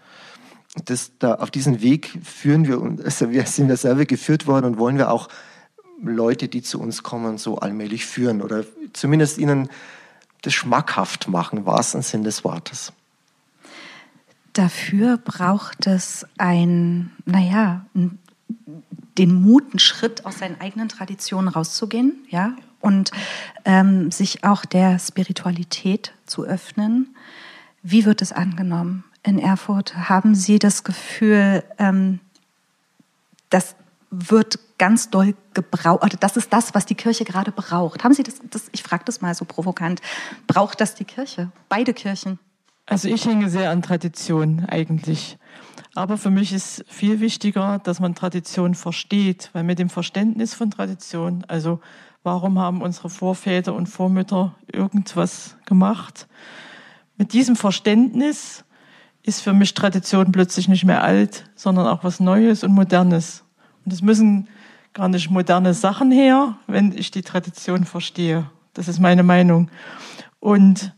Das, 0.85 1.11
da, 1.19 1.35
auf 1.35 1.51
diesen 1.51 1.81
Weg 1.81 2.19
führen 2.23 2.67
wir, 2.67 3.03
also 3.03 3.31
wir 3.31 3.45
sind 3.45 3.67
wir 3.67 3.77
selber 3.77 4.05
geführt 4.05 4.47
worden 4.47 4.65
und 4.65 4.77
wollen 4.77 4.97
wir 4.97 5.11
auch 5.11 5.27
Leute, 6.01 6.47
die 6.47 6.61
zu 6.61 6.79
uns 6.79 7.03
kommen, 7.03 7.37
so 7.37 7.57
allmählich 7.57 8.05
führen 8.05 8.41
oder 8.41 8.63
zumindest 8.93 9.37
ihnen 9.37 9.69
das 10.41 10.53
schmackhaft 10.53 11.27
machen, 11.27 11.59
im 11.59 11.65
wahrsten 11.65 12.01
Sinn 12.01 12.23
des 12.23 12.43
Wortes. 12.43 12.93
Dafür 14.53 15.17
braucht 15.17 15.87
es 15.87 16.25
ein, 16.37 17.11
naja, 17.25 17.85
den 19.17 19.33
Mut, 19.33 19.63
einen 19.71 19.79
Schritt 19.79 20.25
aus 20.25 20.39
seinen 20.39 20.59
eigenen 20.61 20.89
Traditionen 20.89 21.47
rauszugehen, 21.47 22.25
ja, 22.29 22.55
und 22.79 23.11
ähm, 23.65 24.11
sich 24.11 24.43
auch 24.43 24.63
der 24.65 24.99
Spiritualität 24.99 26.13
zu 26.25 26.43
öffnen. 26.43 27.15
Wie 27.81 28.05
wird 28.05 28.21
es 28.21 28.31
angenommen 28.31 29.03
in 29.27 29.39
Erfurt? 29.39 29.95
Haben 30.09 30.35
Sie 30.35 30.59
das 30.59 30.83
Gefühl, 30.83 31.63
ähm, 31.77 32.19
dass 33.49 33.75
wird 34.09 34.59
ganz 34.77 35.09
doll 35.09 35.35
gebraucht, 35.53 36.03
oder 36.03 36.17
das 36.17 36.37
ist 36.37 36.53
das, 36.53 36.73
was 36.73 36.85
die 36.85 36.95
Kirche 36.95 37.25
gerade 37.25 37.51
braucht. 37.51 38.03
Haben 38.03 38.13
Sie 38.13 38.23
das, 38.23 38.39
das 38.49 38.69
ich 38.71 38.83
frage 38.83 39.03
das 39.05 39.21
mal 39.21 39.33
so 39.33 39.45
provokant, 39.45 40.01
braucht 40.45 40.79
das 40.81 40.95
die 40.95 41.05
Kirche? 41.05 41.51
Beide 41.69 41.93
Kirchen? 41.93 42.39
Also 42.85 43.09
ich 43.09 43.25
hänge 43.25 43.49
sehr 43.49 43.69
an 43.71 43.81
Tradition 43.81 44.65
eigentlich. 44.65 45.37
Aber 45.93 46.17
für 46.17 46.29
mich 46.29 46.53
ist 46.53 46.85
viel 46.87 47.19
wichtiger, 47.19 47.79
dass 47.79 47.99
man 47.99 48.15
Tradition 48.15 48.75
versteht, 48.75 49.49
weil 49.53 49.63
mit 49.63 49.79
dem 49.79 49.89
Verständnis 49.89 50.53
von 50.53 50.71
Tradition, 50.71 51.43
also 51.47 51.81
warum 52.23 52.59
haben 52.59 52.81
unsere 52.81 53.09
Vorväter 53.09 53.73
und 53.73 53.87
Vormütter 53.87 54.55
irgendwas 54.71 55.57
gemacht, 55.65 56.27
mit 57.17 57.33
diesem 57.33 57.55
Verständnis 57.55 58.63
ist 59.27 59.41
für 59.41 59.53
mich 59.53 59.73
Tradition 59.73 60.31
plötzlich 60.31 60.69
nicht 60.69 60.85
mehr 60.85 61.03
alt, 61.03 61.43
sondern 61.55 61.85
auch 61.85 62.03
was 62.03 62.21
Neues 62.21 62.63
und 62.63 62.73
Modernes. 62.73 63.43
Und 63.83 63.91
es 63.91 64.01
müssen 64.01 64.47
gar 64.93 65.09
nicht 65.09 65.29
moderne 65.29 65.73
Sachen 65.73 66.11
her, 66.11 66.57
wenn 66.65 66.97
ich 66.97 67.11
die 67.11 67.23
Tradition 67.23 67.83
verstehe. 67.83 68.49
Das 68.73 68.87
ist 68.87 68.99
meine 68.99 69.23
Meinung. 69.23 69.69
Und 70.39 70.93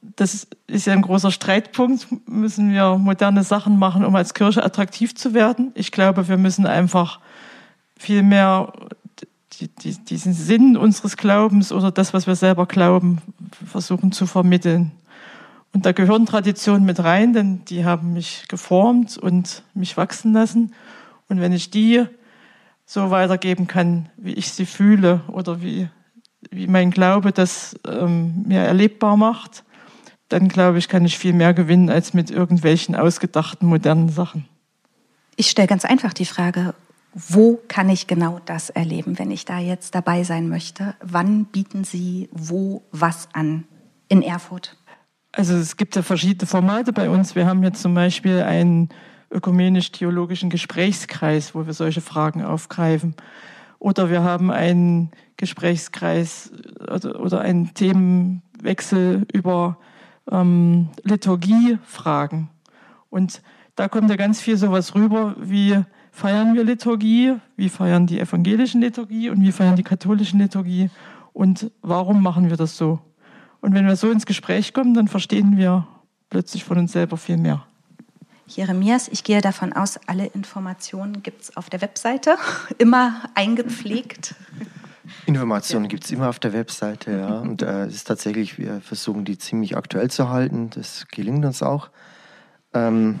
das 0.00 0.46
ist 0.68 0.86
ja 0.86 0.92
ein 0.92 1.02
großer 1.02 1.32
Streitpunkt. 1.32 2.06
Müssen 2.28 2.70
wir 2.70 2.96
moderne 2.96 3.42
Sachen 3.42 3.76
machen, 3.76 4.04
um 4.04 4.14
als 4.14 4.34
Kirche 4.34 4.64
attraktiv 4.64 5.16
zu 5.16 5.34
werden? 5.34 5.72
Ich 5.74 5.90
glaube, 5.90 6.28
wir 6.28 6.36
müssen 6.36 6.64
einfach 6.64 7.18
viel 7.98 8.22
mehr 8.22 8.72
diesen 9.82 10.32
Sinn 10.32 10.76
unseres 10.76 11.16
Glaubens 11.16 11.72
oder 11.72 11.90
das, 11.90 12.14
was 12.14 12.28
wir 12.28 12.36
selber 12.36 12.66
glauben, 12.66 13.18
versuchen 13.66 14.12
zu 14.12 14.26
vermitteln. 14.26 14.92
Und 15.78 15.86
da 15.86 15.92
gehören 15.92 16.26
Traditionen 16.26 16.84
mit 16.84 16.98
rein, 17.04 17.34
denn 17.34 17.64
die 17.66 17.84
haben 17.84 18.12
mich 18.12 18.46
geformt 18.48 19.16
und 19.16 19.62
mich 19.74 19.96
wachsen 19.96 20.32
lassen. 20.32 20.74
Und 21.28 21.40
wenn 21.40 21.52
ich 21.52 21.70
die 21.70 22.04
so 22.84 23.12
weitergeben 23.12 23.68
kann, 23.68 24.08
wie 24.16 24.32
ich 24.32 24.50
sie 24.50 24.66
fühle 24.66 25.20
oder 25.28 25.62
wie, 25.62 25.88
wie 26.50 26.66
mein 26.66 26.90
Glaube 26.90 27.30
das 27.30 27.76
ähm, 27.86 28.42
mir 28.44 28.58
erlebbar 28.58 29.16
macht, 29.16 29.62
dann 30.28 30.48
glaube 30.48 30.78
ich, 30.78 30.88
kann 30.88 31.04
ich 31.04 31.16
viel 31.16 31.32
mehr 31.32 31.54
gewinnen 31.54 31.90
als 31.90 32.12
mit 32.12 32.32
irgendwelchen 32.32 32.96
ausgedachten 32.96 33.68
modernen 33.68 34.08
Sachen. 34.08 34.48
Ich 35.36 35.48
stelle 35.48 35.68
ganz 35.68 35.84
einfach 35.84 36.12
die 36.12 36.26
Frage, 36.26 36.74
Wo 37.14 37.60
kann 37.68 37.88
ich 37.88 38.08
genau 38.08 38.40
das 38.46 38.68
erleben, 38.68 39.16
wenn 39.20 39.30
ich 39.30 39.44
da 39.44 39.60
jetzt 39.60 39.94
dabei 39.94 40.24
sein 40.24 40.48
möchte? 40.48 40.96
Wann 41.00 41.44
bieten 41.44 41.84
Sie 41.84 42.28
wo 42.32 42.82
was 42.90 43.28
an 43.32 43.62
in 44.08 44.22
Erfurt? 44.22 44.76
Also 45.32 45.54
es 45.54 45.76
gibt 45.76 45.94
ja 45.96 46.02
verschiedene 46.02 46.46
Formate 46.46 46.92
bei 46.92 47.10
uns. 47.10 47.34
Wir 47.34 47.46
haben 47.46 47.62
jetzt 47.62 47.82
zum 47.82 47.94
Beispiel 47.94 48.42
einen 48.42 48.88
ökumenisch-theologischen 49.30 50.50
Gesprächskreis, 50.50 51.54
wo 51.54 51.66
wir 51.66 51.74
solche 51.74 52.00
Fragen 52.00 52.42
aufgreifen. 52.42 53.14
Oder 53.78 54.10
wir 54.10 54.22
haben 54.22 54.50
einen 54.50 55.10
Gesprächskreis 55.36 56.50
oder, 56.80 57.20
oder 57.20 57.40
einen 57.40 57.74
Themenwechsel 57.74 59.26
über 59.32 59.78
ähm, 60.30 60.88
Liturgiefragen. 61.04 62.48
Und 63.10 63.42
da 63.76 63.88
kommt 63.88 64.10
ja 64.10 64.16
ganz 64.16 64.40
viel 64.40 64.56
sowas 64.56 64.94
rüber, 64.94 65.36
wie 65.38 65.78
feiern 66.10 66.54
wir 66.54 66.64
Liturgie, 66.64 67.36
wie 67.56 67.68
feiern 67.68 68.06
die 68.06 68.18
evangelischen 68.18 68.80
Liturgie 68.80 69.30
und 69.30 69.40
wie 69.42 69.52
feiern 69.52 69.76
die 69.76 69.84
katholischen 69.84 70.40
Liturgie 70.40 70.90
und 71.32 71.70
warum 71.82 72.22
machen 72.22 72.50
wir 72.50 72.56
das 72.56 72.76
so. 72.76 72.98
Und 73.60 73.74
wenn 73.74 73.86
wir 73.86 73.96
so 73.96 74.10
ins 74.10 74.26
Gespräch 74.26 74.72
kommen, 74.72 74.94
dann 74.94 75.08
verstehen 75.08 75.56
wir 75.56 75.86
plötzlich 76.30 76.64
von 76.64 76.78
uns 76.78 76.92
selber 76.92 77.16
viel 77.16 77.36
mehr. 77.36 77.64
Jeremias, 78.46 79.08
ich 79.08 79.24
gehe 79.24 79.40
davon 79.40 79.72
aus, 79.74 79.98
alle 80.06 80.26
Informationen 80.26 81.22
gibt 81.22 81.42
es 81.42 81.56
auf 81.56 81.68
der 81.68 81.82
Webseite, 81.82 82.36
immer 82.78 83.22
eingepflegt. 83.34 84.34
Informationen 85.26 85.84
ja. 85.84 85.88
gibt 85.88 86.04
es 86.04 86.10
immer 86.10 86.28
auf 86.28 86.38
der 86.38 86.52
Webseite, 86.52 87.12
ja. 87.12 87.38
Und 87.40 87.62
äh, 87.62 87.84
es 87.84 87.94
ist 87.94 88.04
tatsächlich, 88.04 88.58
wir 88.58 88.80
versuchen 88.80 89.24
die 89.24 89.38
ziemlich 89.38 89.76
aktuell 89.76 90.10
zu 90.10 90.28
halten. 90.30 90.70
Das 90.70 91.06
gelingt 91.10 91.44
uns 91.44 91.62
auch. 91.62 91.90
Ähm, 92.72 93.20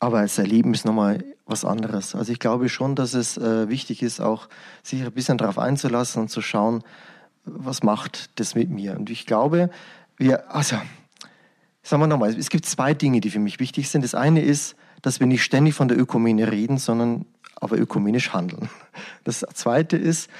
aber 0.00 0.22
das 0.22 0.38
Erleben 0.38 0.72
ist 0.74 0.84
nochmal 0.84 1.24
was 1.46 1.64
anderes. 1.64 2.14
Also 2.14 2.32
ich 2.32 2.38
glaube 2.38 2.68
schon, 2.68 2.94
dass 2.94 3.14
es 3.14 3.36
äh, 3.36 3.68
wichtig 3.68 4.02
ist, 4.02 4.20
auch 4.20 4.48
sich 4.82 5.02
ein 5.02 5.12
bisschen 5.12 5.38
darauf 5.38 5.58
einzulassen 5.58 6.22
und 6.22 6.28
zu 6.28 6.40
schauen, 6.40 6.82
was 7.44 7.82
macht 7.82 8.30
das 8.38 8.54
mit 8.54 8.70
mir. 8.70 8.96
Und 8.96 9.10
ich 9.10 9.26
glaube, 9.26 9.70
wir, 10.16 10.54
also, 10.54 10.76
sagen 11.82 12.02
wir 12.02 12.06
nochmal, 12.06 12.34
es 12.36 12.50
gibt 12.50 12.66
zwei 12.66 12.94
Dinge, 12.94 13.20
die 13.20 13.30
für 13.30 13.38
mich 13.38 13.60
wichtig 13.60 13.88
sind. 13.88 14.02
Das 14.02 14.14
eine 14.14 14.42
ist, 14.42 14.76
dass 15.02 15.20
wir 15.20 15.26
nicht 15.26 15.42
ständig 15.42 15.74
von 15.74 15.88
der 15.88 15.98
Ökumene 15.98 16.50
reden, 16.50 16.78
sondern 16.78 17.24
aber 17.56 17.78
ökumenisch 17.78 18.32
handeln. 18.32 18.68
Das 19.24 19.44
zweite 19.54 19.96
ist, 19.96 20.30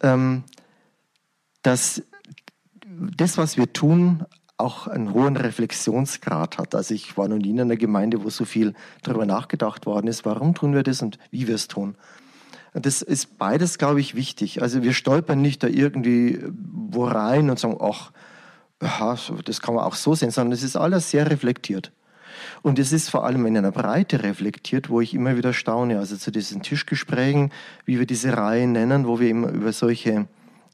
ähm, 0.00 0.44
dass 1.62 2.02
das, 2.84 3.36
was 3.36 3.56
wir 3.56 3.72
tun, 3.72 4.24
auch 4.56 4.88
einen 4.88 5.12
hohen 5.12 5.36
Reflexionsgrad 5.36 6.58
hat. 6.58 6.74
Also 6.74 6.94
ich 6.94 7.16
war 7.16 7.28
noch 7.28 7.36
nie 7.38 7.50
in 7.50 7.60
einer 7.60 7.76
Gemeinde, 7.76 8.24
wo 8.24 8.30
so 8.30 8.44
viel 8.44 8.74
darüber 9.02 9.26
nachgedacht 9.26 9.86
worden 9.86 10.08
ist, 10.08 10.24
warum 10.24 10.54
tun 10.54 10.74
wir 10.74 10.82
das 10.82 11.00
und 11.00 11.18
wie 11.30 11.46
wir 11.46 11.54
es 11.54 11.68
tun. 11.68 11.94
Das 12.80 13.02
ist 13.02 13.38
beides, 13.38 13.78
glaube 13.78 14.00
ich, 14.00 14.14
wichtig. 14.14 14.62
Also 14.62 14.82
wir 14.82 14.92
stolpern 14.92 15.40
nicht 15.40 15.62
da 15.62 15.68
irgendwie 15.68 16.42
wo 16.90 17.04
rein 17.04 17.50
und 17.50 17.58
sagen, 17.58 17.78
ach, 17.80 18.12
das 19.44 19.60
kann 19.60 19.74
man 19.74 19.84
auch 19.84 19.94
so 19.94 20.14
sehen, 20.14 20.30
sondern 20.30 20.52
es 20.52 20.62
ist 20.62 20.76
alles 20.76 21.10
sehr 21.10 21.30
reflektiert. 21.30 21.92
Und 22.62 22.78
es 22.78 22.92
ist 22.92 23.10
vor 23.10 23.24
allem 23.24 23.46
in 23.46 23.56
einer 23.56 23.72
Breite 23.72 24.22
reflektiert, 24.22 24.90
wo 24.90 25.00
ich 25.00 25.14
immer 25.14 25.36
wieder 25.36 25.52
staune. 25.52 25.98
Also 25.98 26.16
zu 26.16 26.30
diesen 26.30 26.62
Tischgesprächen, 26.62 27.52
wie 27.84 27.98
wir 27.98 28.06
diese 28.06 28.36
Reihe 28.36 28.66
nennen, 28.66 29.06
wo 29.06 29.20
wir 29.20 29.28
immer 29.28 29.48
über 29.48 29.72
solche 29.72 30.26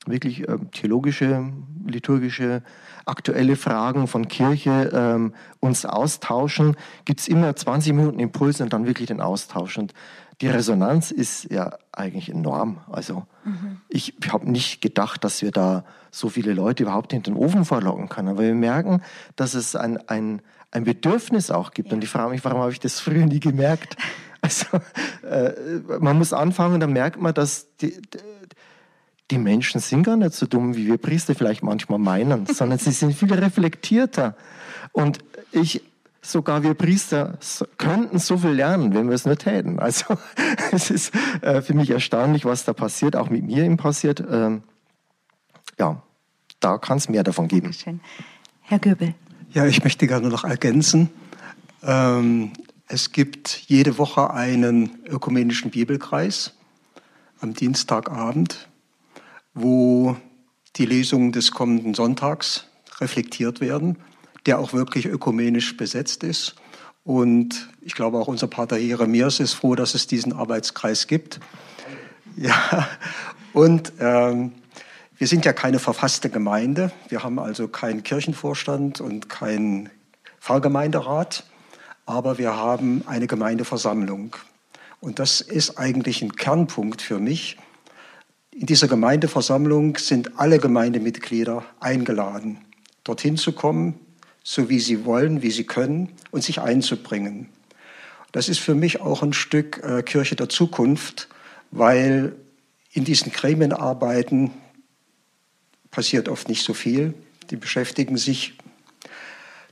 wirklich 0.06 0.48
äh, 0.48 0.58
theologische, 0.72 1.52
liturgische, 1.86 2.62
aktuelle 3.06 3.56
Fragen 3.56 4.06
von 4.06 4.28
Kirche 4.28 4.90
ähm, 4.92 5.34
uns 5.60 5.84
austauschen, 5.84 6.76
gibt 7.04 7.20
es 7.20 7.28
immer 7.28 7.54
20 7.54 7.92
Minuten 7.92 8.18
Impulse 8.18 8.62
und 8.62 8.72
dann 8.72 8.86
wirklich 8.86 9.08
den 9.08 9.20
Austausch. 9.20 9.78
Und 9.78 9.92
die 10.40 10.48
Resonanz 10.48 11.10
ist 11.10 11.50
ja 11.50 11.76
eigentlich 11.92 12.28
enorm. 12.28 12.78
Also 12.90 13.26
mhm. 13.44 13.80
ich 13.88 14.14
habe 14.30 14.50
nicht 14.50 14.80
gedacht, 14.80 15.24
dass 15.24 15.42
wir 15.42 15.50
da 15.50 15.84
so 16.10 16.28
viele 16.28 16.54
Leute 16.54 16.84
überhaupt 16.84 17.12
in 17.12 17.22
den 17.22 17.34
Ofen 17.34 17.64
verlocken 17.64 18.08
können. 18.08 18.28
Aber 18.28 18.42
wir 18.42 18.54
merken, 18.54 19.02
dass 19.36 19.54
es 19.54 19.76
ein, 19.76 19.98
ein, 20.08 20.42
ein 20.70 20.84
Bedürfnis 20.84 21.50
auch 21.50 21.72
gibt. 21.72 21.90
Ja. 21.90 21.94
Und 21.94 22.04
ich 22.04 22.10
frage 22.10 22.30
mich, 22.30 22.44
warum 22.44 22.60
habe 22.60 22.72
ich 22.72 22.80
das 22.80 23.00
früher 23.00 23.26
nie 23.26 23.40
gemerkt? 23.40 23.96
Also 24.44 24.66
äh, 25.26 25.54
man 26.00 26.18
muss 26.18 26.34
anfangen, 26.34 26.78
dann 26.78 26.92
merkt 26.92 27.18
man, 27.18 27.32
dass 27.32 27.74
die, 27.78 27.98
die 29.34 29.40
Menschen 29.40 29.80
sind 29.80 30.04
gar 30.04 30.16
nicht 30.16 30.32
so 30.32 30.46
dumm, 30.46 30.76
wie 30.76 30.86
wir 30.86 30.96
Priester 30.96 31.34
vielleicht 31.34 31.62
manchmal 31.62 31.98
meinen, 31.98 32.46
sondern 32.52 32.78
sie 32.78 32.92
sind 32.92 33.14
viel 33.14 33.32
reflektierter. 33.32 34.36
Und 34.92 35.18
ich 35.50 35.82
sogar 36.22 36.62
wir 36.62 36.74
Priester 36.74 37.36
könnten 37.76 38.18
so 38.18 38.38
viel 38.38 38.50
lernen, 38.50 38.94
wenn 38.94 39.08
wir 39.08 39.14
es 39.14 39.26
nur 39.26 39.36
täten. 39.36 39.78
Also 39.78 40.16
es 40.72 40.90
ist 40.90 41.12
äh, 41.42 41.60
für 41.60 41.74
mich 41.74 41.90
erstaunlich, 41.90 42.44
was 42.44 42.64
da 42.64 42.72
passiert, 42.72 43.16
auch 43.16 43.28
mit 43.28 43.44
mir 43.44 43.64
eben 43.64 43.76
passiert. 43.76 44.22
Ähm, 44.30 44.62
ja, 45.78 46.02
da 46.60 46.78
kann 46.78 46.98
es 46.98 47.08
mehr 47.08 47.24
davon 47.24 47.48
geben. 47.48 47.66
Dankeschön. 47.66 48.00
Herr 48.62 48.78
Göbel. 48.78 49.14
Ja, 49.52 49.66
ich 49.66 49.82
möchte 49.84 50.06
gerne 50.06 50.28
noch 50.28 50.44
ergänzen. 50.44 51.10
Ähm, 51.82 52.52
es 52.86 53.12
gibt 53.12 53.64
jede 53.66 53.98
Woche 53.98 54.30
einen 54.30 54.98
ökumenischen 55.06 55.70
Bibelkreis 55.70 56.54
am 57.40 57.52
Dienstagabend, 57.52 58.68
wo 59.54 60.16
die 60.76 60.86
Lesungen 60.86 61.32
des 61.32 61.52
kommenden 61.52 61.94
Sonntags 61.94 62.66
reflektiert 63.00 63.60
werden 63.60 63.96
der 64.46 64.58
auch 64.58 64.72
wirklich 64.72 65.06
ökumenisch 65.06 65.76
besetzt 65.76 66.22
ist. 66.22 66.54
Und 67.02 67.68
ich 67.82 67.94
glaube 67.94 68.18
auch 68.18 68.28
unser 68.28 68.46
Pater 68.46 68.78
Jeremias 68.78 69.40
ist 69.40 69.54
froh, 69.54 69.74
dass 69.74 69.94
es 69.94 70.06
diesen 70.06 70.32
Arbeitskreis 70.32 71.06
gibt. 71.06 71.40
Ja, 72.36 72.88
und 73.52 73.92
ähm, 74.00 74.52
wir 75.16 75.26
sind 75.26 75.44
ja 75.44 75.52
keine 75.52 75.78
verfasste 75.78 76.30
Gemeinde. 76.30 76.90
Wir 77.08 77.22
haben 77.22 77.38
also 77.38 77.68
keinen 77.68 78.02
Kirchenvorstand 78.02 79.00
und 79.00 79.28
keinen 79.28 79.90
Pfarrgemeinderat, 80.40 81.44
aber 82.06 82.38
wir 82.38 82.56
haben 82.56 83.02
eine 83.06 83.26
Gemeindeversammlung. 83.26 84.34
Und 85.00 85.18
das 85.18 85.40
ist 85.40 85.78
eigentlich 85.78 86.22
ein 86.22 86.34
Kernpunkt 86.34 87.02
für 87.02 87.18
mich. 87.18 87.58
In 88.56 88.66
dieser 88.66 88.86
Gemeindeversammlung 88.86 89.98
sind 89.98 90.38
alle 90.38 90.60
Gemeindemitglieder 90.60 91.64
eingeladen, 91.80 92.58
dorthin 93.02 93.36
zu 93.36 93.50
kommen, 93.50 93.98
so 94.44 94.68
wie 94.68 94.78
sie 94.78 95.04
wollen, 95.04 95.42
wie 95.42 95.50
sie 95.50 95.64
können 95.64 96.10
und 96.30 96.44
sich 96.44 96.60
einzubringen. 96.60 97.48
Das 98.30 98.48
ist 98.48 98.60
für 98.60 98.76
mich 98.76 99.00
auch 99.00 99.24
ein 99.24 99.32
Stück 99.32 99.82
äh, 99.82 100.04
Kirche 100.04 100.36
der 100.36 100.48
Zukunft, 100.48 101.28
weil 101.72 102.36
in 102.92 103.02
diesen 103.02 103.32
Gremienarbeiten 103.32 104.52
passiert 105.90 106.28
oft 106.28 106.48
nicht 106.48 106.62
so 106.64 106.74
viel. 106.74 107.14
Die 107.50 107.56
beschäftigen 107.56 108.16
sich 108.16 108.56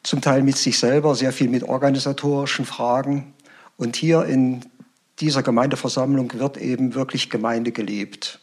zum 0.02 0.20
Teil 0.20 0.42
mit 0.42 0.56
sich 0.56 0.76
selber, 0.80 1.14
sehr 1.14 1.32
viel 1.32 1.48
mit 1.48 1.62
organisatorischen 1.62 2.64
Fragen. 2.64 3.32
Und 3.76 3.94
hier 3.94 4.24
in 4.24 4.62
dieser 5.20 5.44
Gemeindeversammlung 5.44 6.32
wird 6.34 6.56
eben 6.56 6.94
wirklich 6.94 7.30
Gemeinde 7.30 7.70
gelebt. 7.70 8.41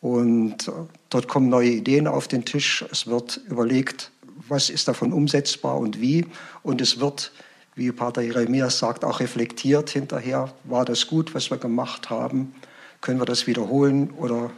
Und 0.00 0.70
dort 1.10 1.28
kommen 1.28 1.48
neue 1.48 1.70
Ideen 1.70 2.06
auf 2.06 2.28
den 2.28 2.44
Tisch. 2.44 2.84
Es 2.90 3.06
wird 3.06 3.40
überlegt, 3.48 4.10
was 4.48 4.70
ist 4.70 4.88
davon 4.88 5.12
umsetzbar 5.12 5.76
und 5.78 6.00
wie. 6.00 6.26
Und 6.62 6.80
es 6.80 7.00
wird, 7.00 7.32
wie 7.74 7.90
Pater 7.92 8.22
Jeremias 8.22 8.78
sagt, 8.78 9.04
auch 9.04 9.20
reflektiert 9.20 9.90
hinterher. 9.90 10.52
War 10.64 10.84
das 10.84 11.06
gut, 11.06 11.34
was 11.34 11.50
wir 11.50 11.58
gemacht 11.58 12.10
haben? 12.10 12.54
Können 13.00 13.20
wir 13.20 13.26
das 13.26 13.46
wiederholen 13.46 14.10
oder 14.10 14.50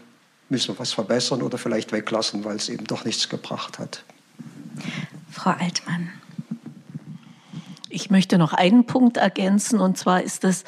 müssen 0.48 0.74
wir 0.74 0.78
was 0.78 0.92
verbessern 0.92 1.42
oder 1.42 1.58
vielleicht 1.58 1.92
weglassen, 1.92 2.44
weil 2.44 2.56
es 2.56 2.68
eben 2.68 2.84
doch 2.84 3.04
nichts 3.04 3.28
gebracht 3.28 3.78
hat? 3.78 4.04
Frau 5.30 5.50
Altmann. 5.50 6.10
Ich 7.88 8.10
möchte 8.10 8.38
noch 8.38 8.52
einen 8.52 8.86
Punkt 8.86 9.16
ergänzen, 9.16 9.80
und 9.80 9.98
zwar 9.98 10.22
ist 10.22 10.44
es 10.44 10.64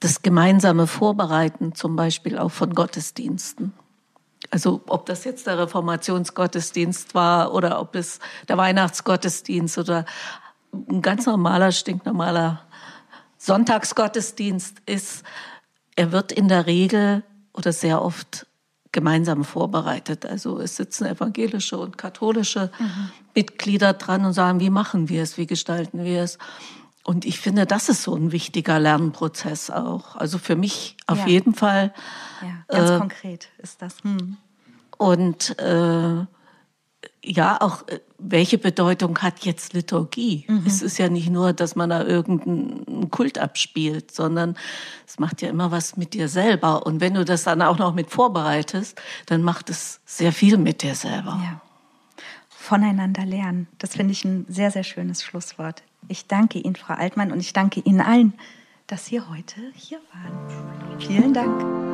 das 0.00 0.22
gemeinsame 0.22 0.86
Vorbereiten 0.86 1.74
zum 1.74 1.94
Beispiel 1.94 2.38
auch 2.38 2.50
von 2.50 2.74
Gottesdiensten. 2.74 3.72
Also 4.54 4.82
ob 4.86 5.06
das 5.06 5.24
jetzt 5.24 5.48
der 5.48 5.58
Reformationsgottesdienst 5.58 7.16
war 7.16 7.52
oder 7.52 7.80
ob 7.80 7.96
es 7.96 8.20
der 8.46 8.56
Weihnachtsgottesdienst 8.56 9.78
oder 9.78 10.04
ein 10.72 11.02
ganz 11.02 11.26
normaler, 11.26 11.72
stinknormaler 11.72 12.62
Sonntagsgottesdienst 13.36 14.76
ist, 14.86 15.24
er 15.96 16.12
wird 16.12 16.30
in 16.30 16.46
der 16.46 16.66
Regel 16.66 17.24
oder 17.52 17.72
sehr 17.72 18.00
oft 18.00 18.46
gemeinsam 18.92 19.42
vorbereitet. 19.42 20.24
Also 20.24 20.60
es 20.60 20.76
sitzen 20.76 21.06
evangelische 21.06 21.76
und 21.76 21.98
katholische 21.98 22.70
mhm. 22.78 23.10
Mitglieder 23.34 23.92
dran 23.94 24.24
und 24.24 24.34
sagen, 24.34 24.60
wie 24.60 24.70
machen 24.70 25.08
wir 25.08 25.24
es, 25.24 25.36
wie 25.36 25.48
gestalten 25.48 26.04
wir 26.04 26.22
es. 26.22 26.38
Und 27.02 27.26
ich 27.26 27.40
finde, 27.40 27.66
das 27.66 27.88
ist 27.88 28.04
so 28.04 28.14
ein 28.14 28.30
wichtiger 28.30 28.78
Lernprozess 28.78 29.70
auch. 29.70 30.14
Also 30.14 30.38
für 30.38 30.54
mich 30.54 30.96
auf 31.08 31.18
ja. 31.18 31.26
jeden 31.26 31.54
Fall. 31.54 31.92
Ja, 32.40 32.64
ganz 32.68 32.90
äh, 32.90 32.98
konkret 32.98 33.48
ist 33.58 33.82
das. 33.82 34.02
Hm. 34.04 34.38
Und 34.98 35.58
äh, 35.58 36.26
ja, 37.24 37.60
auch 37.60 37.86
äh, 37.88 38.00
welche 38.18 38.58
Bedeutung 38.58 39.18
hat 39.18 39.44
jetzt 39.44 39.72
Liturgie? 39.72 40.44
Mhm. 40.48 40.64
Es 40.66 40.82
ist 40.82 40.98
ja 40.98 41.08
nicht 41.08 41.30
nur, 41.30 41.52
dass 41.52 41.76
man 41.76 41.90
da 41.90 42.04
irgendeinen 42.04 43.10
Kult 43.10 43.38
abspielt, 43.38 44.10
sondern 44.10 44.56
es 45.06 45.18
macht 45.18 45.42
ja 45.42 45.48
immer 45.48 45.70
was 45.70 45.96
mit 45.96 46.14
dir 46.14 46.28
selber. 46.28 46.86
Und 46.86 47.00
wenn 47.00 47.14
du 47.14 47.24
das 47.24 47.44
dann 47.44 47.62
auch 47.62 47.78
noch 47.78 47.94
mit 47.94 48.10
vorbereitest, 48.10 49.00
dann 49.26 49.42
macht 49.42 49.70
es 49.70 50.00
sehr 50.04 50.32
viel 50.32 50.58
mit 50.58 50.82
dir 50.82 50.94
selber. 50.94 51.40
Ja. 51.42 51.60
Voneinander 52.48 53.26
lernen. 53.26 53.68
Das 53.78 53.94
finde 53.96 54.12
ich 54.12 54.24
ein 54.24 54.46
sehr, 54.48 54.70
sehr 54.70 54.84
schönes 54.84 55.22
Schlusswort. 55.22 55.82
Ich 56.08 56.26
danke 56.26 56.58
Ihnen, 56.58 56.76
Frau 56.76 56.94
Altmann, 56.94 57.30
und 57.32 57.40
ich 57.40 57.52
danke 57.52 57.80
Ihnen 57.80 58.00
allen, 58.00 58.34
dass 58.86 59.06
Sie 59.06 59.20
heute 59.20 59.60
hier 59.74 59.98
waren. 60.12 61.00
Vielen 61.00 61.34
Dank. 61.34 61.93